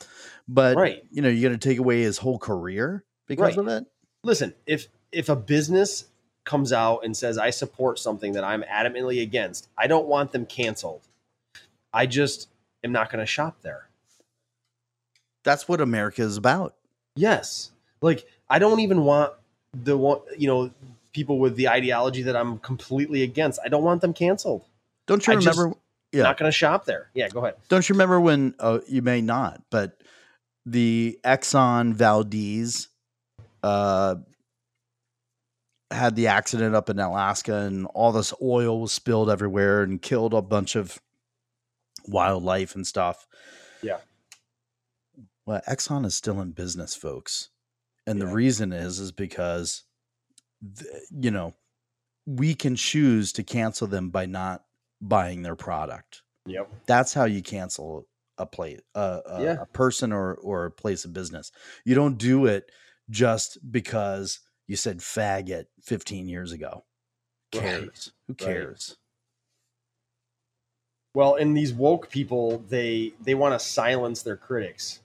[0.48, 1.04] but Right.
[1.12, 3.58] you know, you're going to take away his whole career because Right.
[3.58, 3.86] of it.
[4.24, 6.06] listen, if if a business
[6.44, 10.46] comes out and says I support something that I'm adamantly against, I don't want them
[10.46, 11.08] canceled.
[11.94, 12.50] I just
[12.84, 13.88] am not going to shop there.
[15.44, 16.76] That's what America is about.
[17.16, 17.72] Yes.
[18.02, 19.34] Like I don't even want
[19.74, 20.72] the one, you know,
[21.14, 23.60] people with the ideology that I'm completely against.
[23.64, 24.66] I don't want them canceled.
[25.08, 25.74] Don't you I remember?
[26.12, 26.24] Yeah.
[26.24, 27.10] Not going to shop there.
[27.14, 27.56] Yeah, go ahead.
[27.70, 28.54] Don't you remember when?
[28.60, 30.02] Uh, you may not, but
[30.66, 32.90] the Exxon Valdez
[33.64, 34.16] uh,
[35.90, 40.34] had the accident up in Alaska, and all this oil was spilled everywhere and killed
[40.34, 41.00] a bunch of
[42.08, 43.28] wildlife and stuff.
[43.82, 43.98] Yeah.
[45.46, 47.50] Well, Exxon is still in business, folks,
[48.06, 49.84] and the reason is is because
[51.12, 51.54] you know
[52.26, 54.64] we can choose to cancel them by not
[55.02, 56.70] buying their product Yep.
[56.86, 58.08] that's how you cancel
[58.38, 59.62] a place uh, a, Yeah.
[59.62, 61.52] a person or or a place of business
[61.86, 62.72] you don't do it
[63.10, 66.86] just because you said faggot 15 years ago
[67.54, 67.68] Who Right.
[67.68, 68.98] cares who cares
[71.16, 75.00] Well, and these woke people, they they want to silence their critics.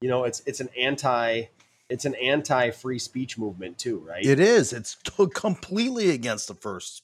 [0.00, 1.44] You know, it's it's an anti
[1.90, 4.24] it's an anti free speech movement too, right?
[4.24, 7.02] it is it's to- completely against the first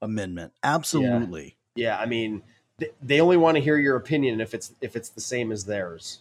[0.00, 2.42] amendment absolutely yeah, I mean,
[2.78, 5.64] they, they only want to hear your opinion if it's if it's the same as
[5.64, 6.20] theirs.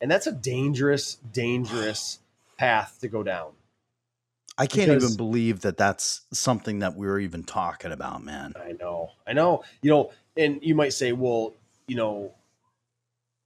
[0.00, 2.18] And that's a dangerous dangerous
[2.58, 3.52] path to go down.
[4.58, 8.52] i can't Because- even believe that that's something that we are even talking about man
[8.56, 9.10] I know.
[9.26, 9.62] I know.
[9.80, 11.54] You know, and you might say, well,
[11.86, 12.32] you know,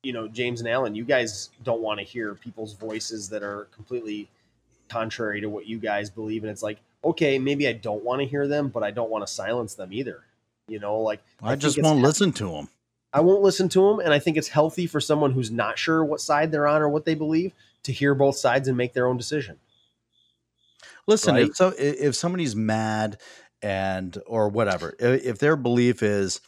[0.07, 3.67] you know, James and Alan, you guys don't want to hear people's voices that are
[3.75, 4.29] completely
[4.89, 6.45] contrary to what you guys believe.
[6.45, 9.27] And it's like, okay, maybe I don't want to hear them, but I don't want
[9.27, 10.23] to silence them either.
[10.69, 12.69] You know, like i, think just won't listen to them
[13.13, 16.05] I won't listen to them, and I think it's healthy for someone who's not sure
[16.05, 17.53] what side they're on or what they believe
[17.85, 19.59] to hear both sides and make their own decision.
[21.07, 21.49] Listen, Right?
[21.49, 23.19] if so, if somebody's mad
[23.63, 26.43] and or whatever, if their belief is,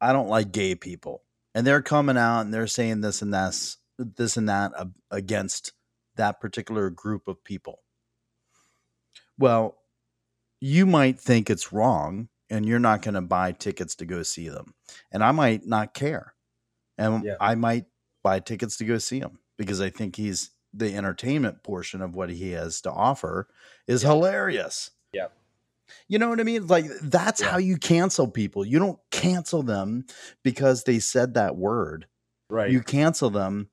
[0.00, 1.22] I don't like gay people,
[1.54, 4.72] and they're coming out and they're saying this and that's this and that
[5.10, 5.72] against
[6.16, 7.80] that particular group of people,
[9.38, 9.78] well,
[10.60, 14.48] you might think it's wrong, and you're not going to buy tickets to go see
[14.48, 14.74] them,
[15.12, 16.34] and I might not care,
[16.98, 17.36] and Yeah.
[17.40, 17.86] I might
[18.22, 22.30] buy tickets to go see him because I think he's the entertainment portion of what
[22.30, 23.48] he has to offer
[23.86, 24.90] is hilarious.
[25.12, 25.28] Yeah.
[26.08, 26.66] You know what I mean?
[26.66, 27.50] Like that's Yeah.
[27.50, 28.64] how you cancel people.
[28.64, 30.04] You don't cancel them
[30.42, 32.06] because they said that word.
[32.48, 32.70] Right.
[32.70, 33.68] You cancel them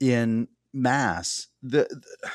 [0.00, 1.48] in mass.
[1.62, 2.30] The, the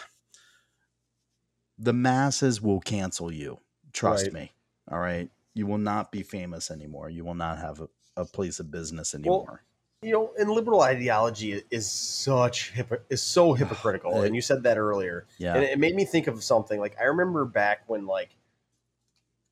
[1.78, 3.60] the masses will cancel you.
[3.94, 4.34] Trust Right.
[4.34, 4.52] me.
[4.92, 5.30] All right.
[5.54, 7.10] You will not be famous anymore.
[7.10, 9.64] You will not have a, a place of business anymore.
[10.02, 12.74] you know, and liberal ideology is such
[13.10, 14.22] is so hypocritical.
[14.22, 15.56] It- and you said that earlier, yeah.
[15.56, 16.80] and it made me think of something.
[16.80, 18.36] Like I remember back when, like,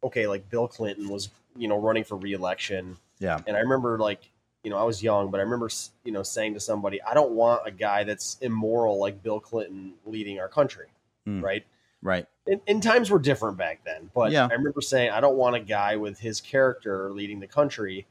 [0.03, 3.39] okay, like Bill Clinton was, you know, running for reelection, yeah.
[3.47, 4.29] and I remember like,
[4.63, 5.69] you know, I was young, but I remember,
[6.03, 9.93] you know, saying to somebody, I don't want a guy that's immoral like Bill Clinton
[10.05, 10.87] leading our country,
[11.25, 11.41] Hmm.
[11.41, 11.65] right?
[12.01, 12.27] Right.
[12.47, 14.47] And, and times were different back then, but Yeah.
[14.49, 18.05] I remember saying I don't want a guy with his character leading the country,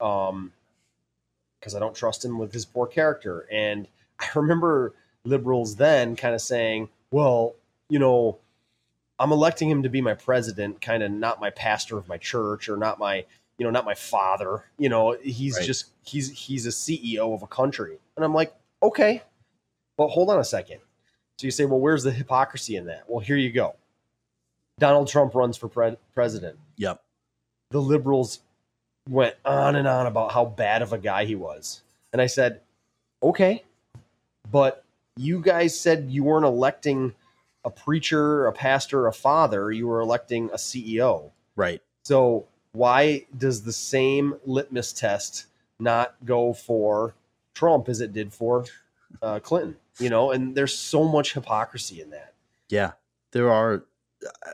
[0.00, 0.52] um,
[1.58, 3.46] because I don't trust him with his poor character.
[3.50, 3.88] And
[4.18, 4.92] I remember
[5.24, 7.54] liberals then kind of saying, "Well,
[7.88, 8.38] you know,
[9.18, 12.68] I'm electing him to be my president, kind of not my pastor of my church
[12.68, 13.24] or not my,
[13.58, 14.64] you know, not my father.
[14.78, 15.66] You know, he's Right.
[15.66, 19.22] just he's he's a CEO of a country." And I'm like, "Okay,
[19.96, 20.80] but hold on a second.
[21.38, 23.04] So you say, well, where's the hypocrisy in that?
[23.08, 23.76] Well, here you go.
[24.78, 26.58] Donald Trump runs for pre- president.
[26.76, 27.02] Yep.
[27.70, 28.40] The liberals
[29.08, 31.82] went on and on about how bad of a guy he was.
[32.12, 32.60] And I said,
[33.22, 33.64] okay,
[34.50, 34.84] but
[35.16, 37.14] you guys said you weren't electing
[37.66, 39.70] a preacher, a pastor, a father.
[39.70, 41.32] You were electing a CEO.
[41.56, 41.82] Right.
[42.04, 45.46] So why does the same litmus test
[45.78, 47.14] not go for
[47.54, 48.64] Trump as it did for
[49.20, 49.76] uh, Clinton?
[49.98, 52.32] You know, and there's so much hypocrisy in that.
[52.70, 52.92] Yeah.
[53.32, 53.84] There are.
[54.24, 54.50] uh,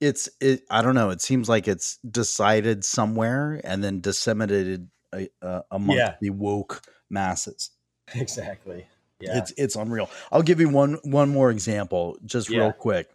[0.00, 0.62] It's it.
[0.70, 1.10] I don't know.
[1.10, 6.14] It seems like it's decided somewhere and then disseminated uh, uh, among Yeah.
[6.20, 7.70] the woke masses.
[8.14, 8.86] Exactly.
[9.24, 9.38] Yeah.
[9.38, 10.08] It's it's unreal.
[10.32, 12.60] I'll give you one one more example, just Yeah.
[12.60, 13.08] real quick.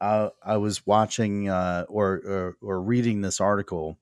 [0.00, 3.98] Uh, I was watching uh, or, or or reading this article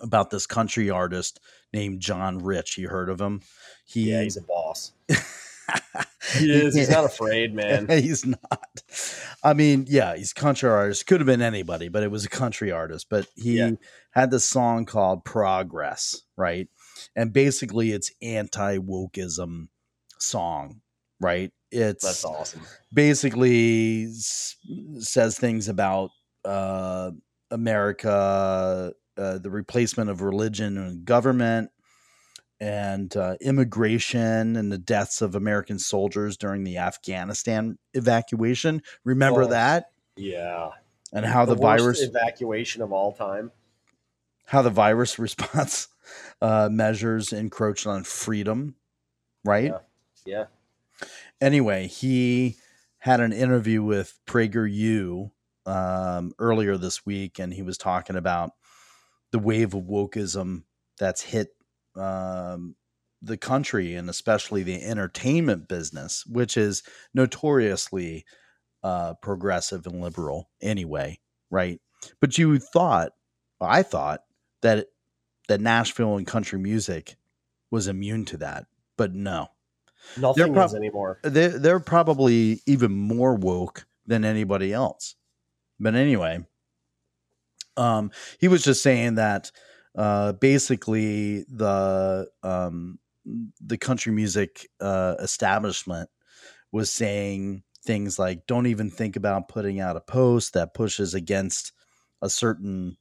[0.00, 1.40] about this country artist
[1.72, 2.78] named John Rich.
[2.78, 3.42] You heard of him?
[3.86, 4.92] He, yeah, he's a boss.
[6.38, 6.74] He is.
[6.74, 7.86] He's not afraid, man.
[7.90, 8.82] he's not.
[9.42, 11.06] I mean, yeah, he's a country artist.
[11.06, 13.06] Could have been anybody, but it was a country artist.
[13.10, 13.72] But he Yeah.
[14.10, 16.68] had this song called Progress, right?
[17.14, 19.68] And basically it's anti wokeism
[20.18, 20.80] song,
[21.20, 21.50] right?
[21.70, 22.62] It's That's awesome.
[22.92, 24.56] basically s-
[24.98, 26.10] says things about
[26.44, 27.10] uh,
[27.50, 31.70] America, uh, the replacement of religion and government,
[32.60, 38.82] and uh, immigration and the deaths of American soldiers during the Afghanistan evacuation.
[39.04, 39.90] Remember Oh, that?
[40.16, 40.70] Yeah.
[41.12, 43.50] And how the, worst virus evacuation of all time.
[44.46, 45.88] how the virus response
[46.40, 48.76] uh, measures encroached on freedom,
[49.44, 49.72] right?
[49.72, 49.78] Yeah.
[50.24, 50.46] Yeah.
[51.40, 52.56] anyway, he
[52.98, 55.30] had an interview with PragerU
[55.66, 58.52] um, earlier this week, and he was talking about
[59.30, 60.62] the wave of wokeism
[60.98, 61.48] that's hit
[61.96, 62.76] um,
[63.20, 66.82] the country and especially the entertainment business, which is
[67.14, 68.24] notoriously
[68.82, 71.18] uh, progressive and liberal anyway,
[71.50, 71.80] right?
[72.20, 73.12] But you thought,
[73.60, 74.20] I thought
[74.62, 74.88] that
[75.48, 77.16] that Nashville and country music
[77.70, 78.66] was immune to that,
[78.96, 79.48] but no
[80.16, 81.20] Nothing prob- is anymore.
[81.22, 85.16] they're they're probably even more woke than anybody else.
[85.80, 86.44] But anyway,
[87.76, 89.50] um, he was just saying that
[89.96, 92.98] uh, basically the um,
[93.60, 96.10] the country music uh, establishment
[96.72, 101.72] was saying things like, "Don't even think about putting out a post that pushes against
[102.22, 102.96] a certain,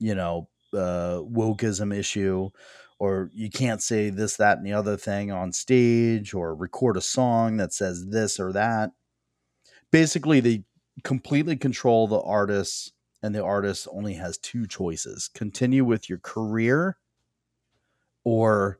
[0.00, 2.50] you know, uh, wokeism issue."
[2.98, 7.00] Or you can't say this, that, and the other thing on stage, or record a
[7.00, 8.90] song that says this or that.
[9.90, 10.64] Basically, they
[11.04, 12.92] completely control the artists,
[13.22, 16.98] and the artist only has two choices continue with your career
[18.24, 18.78] or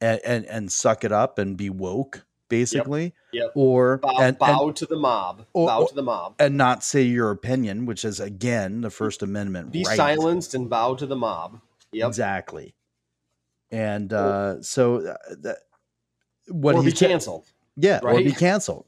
[0.00, 3.14] and, and, and suck it up and be woke, basically.
[3.32, 3.52] Yep.
[3.54, 5.46] Or Bow, and, bow and, to the mob.
[5.52, 6.34] Or- bow to the mob.
[6.38, 9.72] and not say your opinion, which is again the First Amendment.
[9.72, 9.96] Be right.
[9.96, 11.60] silenced and bow to the mob.
[11.92, 12.08] Yep.
[12.08, 12.74] Exactly.
[13.70, 15.58] And uh, so uh, that,
[16.48, 17.46] what or he be said- canceled.
[17.76, 18.86] yeah, or be canceled.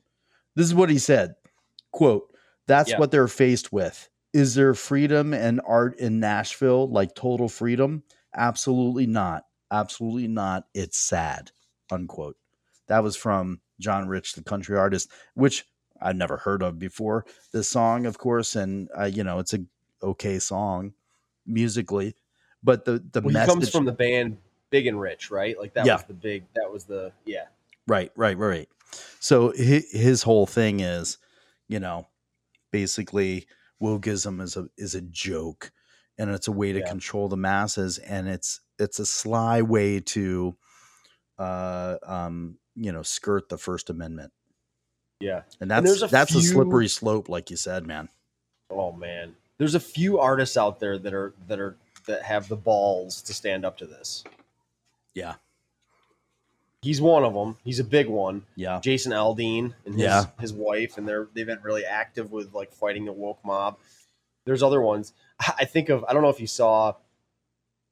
[0.57, 1.35] This is what he said.
[1.93, 2.29] Quote,
[2.67, 2.99] that's Yeah.
[2.99, 4.09] what they're faced with.
[4.33, 8.03] Is there freedom and art in Nashville like total freedom?
[8.35, 9.45] Absolutely not.
[9.71, 10.65] Absolutely not.
[10.75, 11.51] It's sad.
[11.91, 12.37] Unquote.
[12.89, 15.65] That was from John Rich, the country artist, which
[16.01, 17.25] I've never heard of before.
[17.53, 19.61] This song, of course, and uh, you know, it's a
[20.03, 20.95] okay song
[21.47, 22.15] musically,
[22.65, 24.39] but the the Well, he message comes from the band
[24.71, 25.57] Big and Rich, right?
[25.59, 25.95] Like that Yeah.
[25.95, 26.45] was the big.
[26.55, 27.45] That was the yeah.
[27.87, 28.69] Right, right, right.
[29.21, 31.19] So his, his whole thing is,
[31.69, 32.09] you know,
[32.73, 33.47] basically
[33.83, 35.73] wokeism is a is a joke,
[36.19, 36.89] and it's a way to Yeah.
[36.89, 40.57] control the masses, and it's it's a sly way to,
[41.39, 44.33] uh, um, you know, skirt the First Amendment,
[45.21, 45.43] Yeah.
[45.61, 48.09] and And that's there's a that's a slippery slope, like you said, man.
[48.71, 49.37] Oh man.
[49.59, 51.77] There's a few artists out there that are that are
[52.07, 54.25] that have the balls to stand up to this.
[55.15, 55.35] Yeah,
[56.83, 57.57] He's one of them.
[57.65, 58.43] He's a big one.
[58.57, 60.25] yeah, Jason Aldean and his, Yeah.
[60.39, 63.79] his wife, and they're they've been really active with like fighting the woke mob.
[64.45, 65.15] There's other ones.
[65.59, 66.93] I think of I don't know if you saw.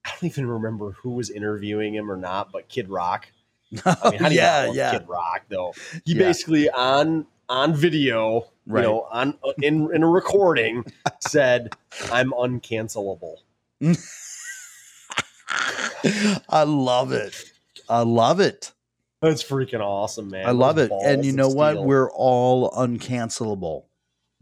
[0.05, 3.29] I don't even remember who was interviewing him or not, but Kid Rock.
[3.87, 4.91] Oh, I mean, how do yeah, love yeah.
[4.99, 5.73] Kid Rock though?
[6.05, 6.19] He Yeah.
[6.27, 8.83] basically on on video, Right.
[8.83, 10.85] you know, on in in a recording,
[11.21, 11.75] said,
[12.11, 13.37] "I'm uncancelable."
[16.49, 17.35] I love it.
[17.89, 18.73] I love it.
[19.21, 20.47] That's freaking awesome, man.
[20.47, 20.93] I love Those it.
[21.05, 21.73] And you know what?
[21.75, 21.85] steel.
[21.85, 23.85] We're all uncancelable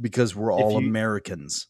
[0.00, 1.66] because we're all you- Americans.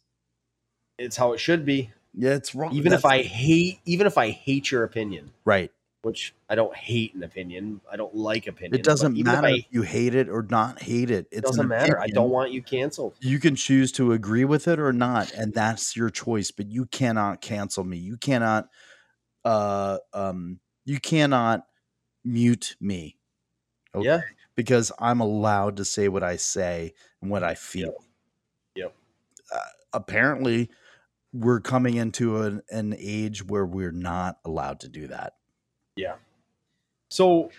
[0.98, 1.90] it's how it should be.
[2.14, 2.72] Yeah, it's wrong.
[2.74, 5.70] Even if I hate, even if I hate your opinion, right,
[6.02, 7.80] which I don't hate an opinion.
[7.90, 8.74] I don't like opinion.
[8.80, 11.26] It doesn't even if matter I- if you hate it or not hate it.
[11.30, 12.00] It doesn't matter.
[12.00, 13.14] I don't want you canceled.
[13.20, 16.50] You can choose to agree with it or not, and that's your choice.
[16.50, 17.98] But you cannot cancel me.
[17.98, 18.68] You cannot,
[19.44, 21.66] uh, um, you cannot
[22.24, 23.16] mute me.
[23.94, 24.06] Okay?
[24.06, 24.20] Yeah.
[24.54, 27.94] because I'm allowed to say what I say and what I feel.
[28.76, 28.94] Yep.
[29.52, 29.58] Uh,
[29.92, 30.70] apparently,
[31.32, 35.32] we're coming into an, an age where we're not allowed to do that.
[36.00, 36.14] Yeah.
[37.10, 37.50] So,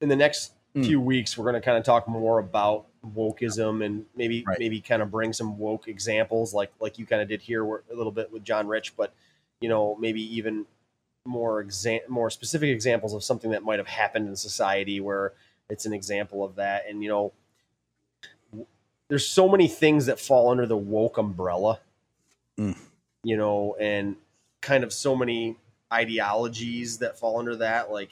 [0.00, 0.86] in the next Mm.
[0.86, 4.56] few weeks, we're going to kind of talk more about wokeism and maybe Right.
[4.60, 7.94] maybe kind of bring some woke examples, like like you kind of did here, a
[7.94, 9.12] little bit with John Rich, but
[9.60, 10.66] you know maybe even
[11.26, 15.32] more exam more specific examples of something that might have happened in society where
[15.68, 16.86] it's an example of that.
[16.88, 17.32] And you know,
[19.08, 21.80] there's so many things that fall under the woke umbrella,
[22.58, 22.78] Mm.
[23.24, 24.16] you know, and
[24.60, 25.56] kind of so many
[25.92, 27.90] ideologies that fall under that.
[27.90, 28.10] Like,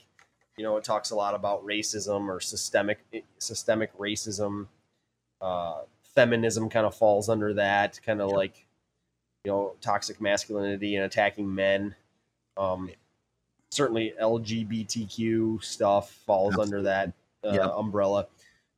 [0.56, 2.98] you know, it talks a lot about racism or systemic
[3.38, 4.66] systemic racism.
[5.40, 5.82] Uh,
[6.14, 8.66] feminism kind of falls under that, kind of like,
[9.44, 11.94] you know, toxic masculinity and attacking men.
[12.56, 12.90] Um,
[13.70, 17.12] certainly LGBTQ stuff falls under that
[17.44, 17.68] uh, Yeah.
[17.72, 18.26] umbrella.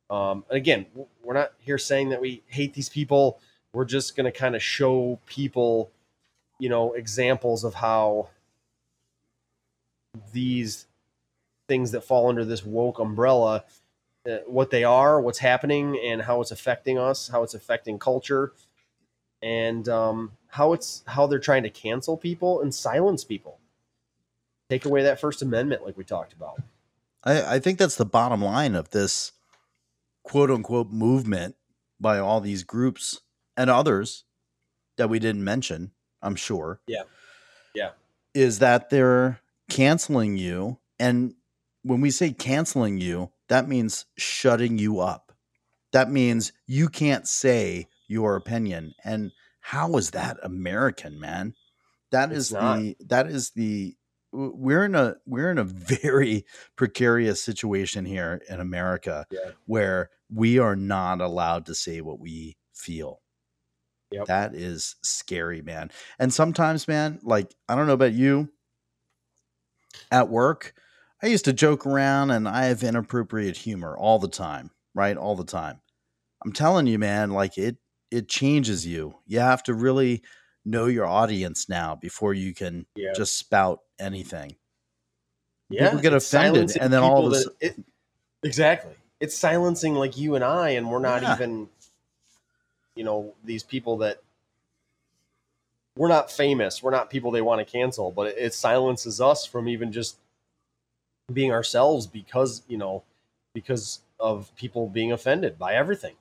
[0.09, 0.85] Um, and again,
[1.23, 3.39] we're not here saying that we hate these people.
[3.73, 5.89] We're just going to kind of show people,
[6.59, 8.29] you know, examples of how
[10.33, 10.87] these
[11.67, 13.63] things that fall under this woke umbrella,
[14.29, 18.53] uh, what they are, what's happening, and how it's affecting us, how it's affecting culture,
[19.41, 23.59] and um, how it's how they're trying to cancel people and silence people,
[24.69, 26.61] take away that First Amendment, like we talked about.
[27.23, 29.31] I, I think that's the bottom line of this
[30.23, 31.55] quote unquote movement
[31.99, 33.21] by all these groups
[33.55, 34.23] and others
[34.97, 35.91] that we didn't mention,
[36.21, 36.79] I'm sure.
[36.87, 37.03] Yeah.
[37.73, 37.91] Yeah.
[38.33, 39.40] Is that they're
[39.71, 40.79] canceling you.
[40.99, 41.33] And
[41.83, 45.31] when we say canceling you, that means shutting you up.
[45.93, 48.93] That means you can't say your opinion.
[49.03, 51.53] And how is that American, man?
[52.11, 52.77] That It's is not.
[52.79, 53.95] the that is the
[54.33, 56.45] we're in a we're in a very
[56.75, 59.51] precarious situation here in America Yeah.
[59.65, 63.21] where we are not allowed to say what we feel.
[64.11, 64.25] Yep.
[64.25, 65.89] That is scary, man.
[66.19, 68.49] And sometimes, man, like I don't know about you,
[70.11, 70.73] at work,
[71.23, 75.15] I used to joke around and I have inappropriate humor all the time, right?
[75.17, 75.79] All the time.
[76.43, 77.77] I'm telling you, man, like it
[78.09, 79.15] it changes you.
[79.25, 80.21] You have to really
[80.65, 83.13] know your audience now before you can Yeah.
[83.15, 84.55] just spout anything.
[85.69, 87.83] yeah, People get offended, and then all of a that- it-
[88.43, 91.35] exactly, it's silencing like you and I, and we're not Yeah.
[91.35, 91.69] even,
[92.95, 94.21] you know, these people that
[96.01, 96.81] we're not famous.
[96.81, 100.17] We're not people they want to cancel, but it, it silences us from even just
[101.31, 103.03] being ourselves because you know
[103.53, 106.15] because of people being offended by everything.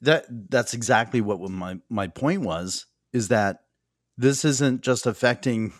[0.00, 3.64] that that's exactly what my my point was is that
[4.16, 5.70] this isn't just affecting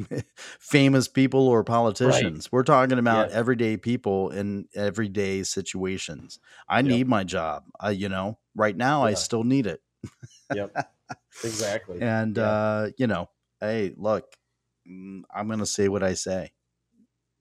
[0.58, 2.50] famous people or politicians.
[2.50, 3.36] We're talking about Yeah.
[3.36, 6.38] everyday people in everyday situations.
[6.70, 6.84] I Yep.
[6.88, 7.64] need my job.
[7.78, 9.82] I, you know, right now I still need it.
[10.50, 10.74] Yep,
[11.44, 12.00] exactly.
[12.00, 12.44] And Yeah.
[12.44, 13.30] uh, you know,
[13.60, 14.24] hey, look,
[14.88, 16.52] mm, I'm going to say what I say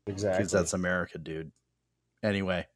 [0.07, 0.39] exactly.
[0.39, 1.51] because that's America, dude.
[2.23, 2.67] Anyway,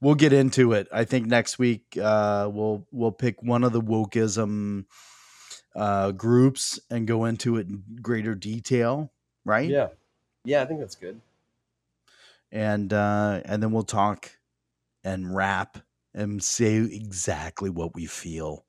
[0.00, 0.88] we'll get into it.
[0.92, 4.86] I think next week uh, we'll we'll pick one of the wokeism
[5.74, 9.12] uh, groups and go into it in greater detail,
[9.44, 9.68] right?
[9.68, 9.88] yeah,
[10.44, 10.62] yeah.
[10.62, 11.20] I think that's good.
[12.52, 14.32] And uh, and then we'll talk
[15.04, 15.78] and rap
[16.12, 18.66] and say exactly what we feel.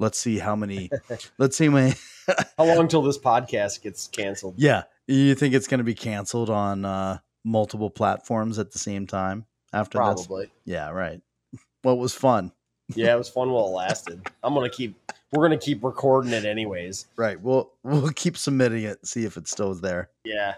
[0.00, 0.90] Let's see how many.
[1.38, 1.92] let's see how.
[2.56, 4.54] How long till this podcast gets canceled?
[4.56, 9.06] yeah, you think it's going to be canceled on uh, multiple platforms at the same
[9.06, 10.26] time after this?
[10.26, 10.50] Probably.
[10.64, 11.20] Yeah, right.
[11.82, 12.52] Well, it was fun.
[12.94, 14.20] Yeah, it was fun while it lasted.
[14.42, 15.00] I'm gonna keep.
[15.32, 17.06] We're gonna keep recording it anyways.
[17.16, 17.40] Right.
[17.40, 20.10] We'll we'll keep submitting it, see if it still there.
[20.22, 20.56] Yeah,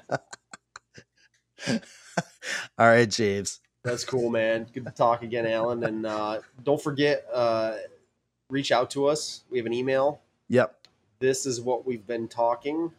[1.69, 1.79] All
[2.89, 3.61] right, James.
[3.85, 4.67] that's cool, man.
[4.75, 5.85] Good to talk again, Alan.
[5.85, 7.77] And uh, don't forget, uh,
[8.53, 9.43] reach out to us.
[9.51, 10.21] We have an email.
[10.49, 10.87] Yep.
[11.19, 12.93] This is what we've been talking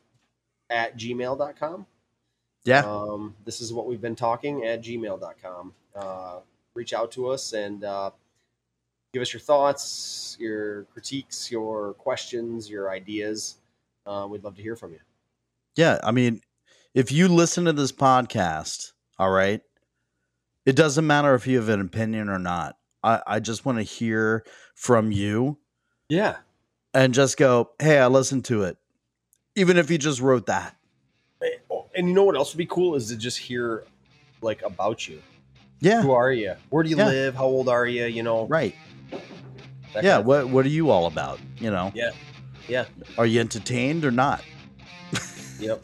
[0.69, 1.85] at gmail.com.
[2.65, 2.79] Yeah.
[2.79, 5.73] Um, this is what we've been talking at gmail.com.
[5.95, 6.39] Uh,
[6.73, 8.09] reach out to us and uh,
[9.13, 13.57] give us your thoughts, your critiques, your questions, your ideas.
[14.07, 14.99] Uh, we'd love to hear from you.
[15.75, 15.99] Yeah.
[16.03, 16.41] I mean,
[16.95, 19.61] if you listen to this podcast, all right,
[20.65, 22.75] it doesn't matter if you have an opinion or not.
[23.03, 24.43] I, I just want to hear
[24.75, 25.57] from you
[26.09, 26.37] Yeah.
[26.93, 28.77] and just go, hey, I listened to it.
[29.55, 30.75] Even if you just wrote that.
[31.43, 33.83] Eh, oh, and you know what else would be cool is to just hear
[34.41, 35.21] like about you.
[35.79, 36.01] Yeah.
[36.01, 36.55] Who are you?
[36.69, 37.07] Where do you Yeah.
[37.07, 37.35] live?
[37.35, 38.05] How old are you?
[38.05, 38.47] You know.
[38.47, 38.73] Right.
[39.93, 40.19] that Yeah.
[40.19, 41.39] What What are you all about?
[41.59, 41.91] You know.
[41.93, 42.11] Yeah.
[42.69, 42.85] Yeah.
[43.17, 44.41] Are you entertained or not?
[45.59, 45.83] Yep.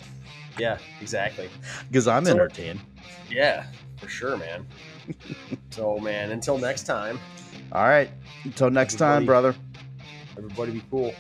[0.57, 0.78] Yeah.
[1.01, 1.47] Exactly.
[1.88, 2.80] Because I'm So- entertained.
[3.30, 3.65] Yeah.
[3.97, 4.65] For sure, man.
[5.70, 7.20] so, man, until next time,
[7.72, 8.10] All right.
[8.43, 9.55] Until next time, brother.
[10.38, 11.14] everybody be cool.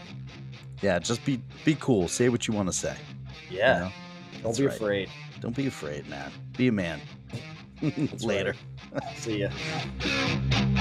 [0.81, 0.99] Yeah.
[0.99, 2.07] Just be be cool.
[2.07, 2.95] Say what you want to say.
[3.49, 3.79] you Yeah.
[3.79, 3.91] know?
[4.33, 4.75] Don't That's be right.
[4.75, 5.09] afraid.
[5.41, 6.31] Don't be afraid, man.
[6.57, 7.01] Be a man.
[8.21, 8.55] Later.
[9.15, 9.49] See ya.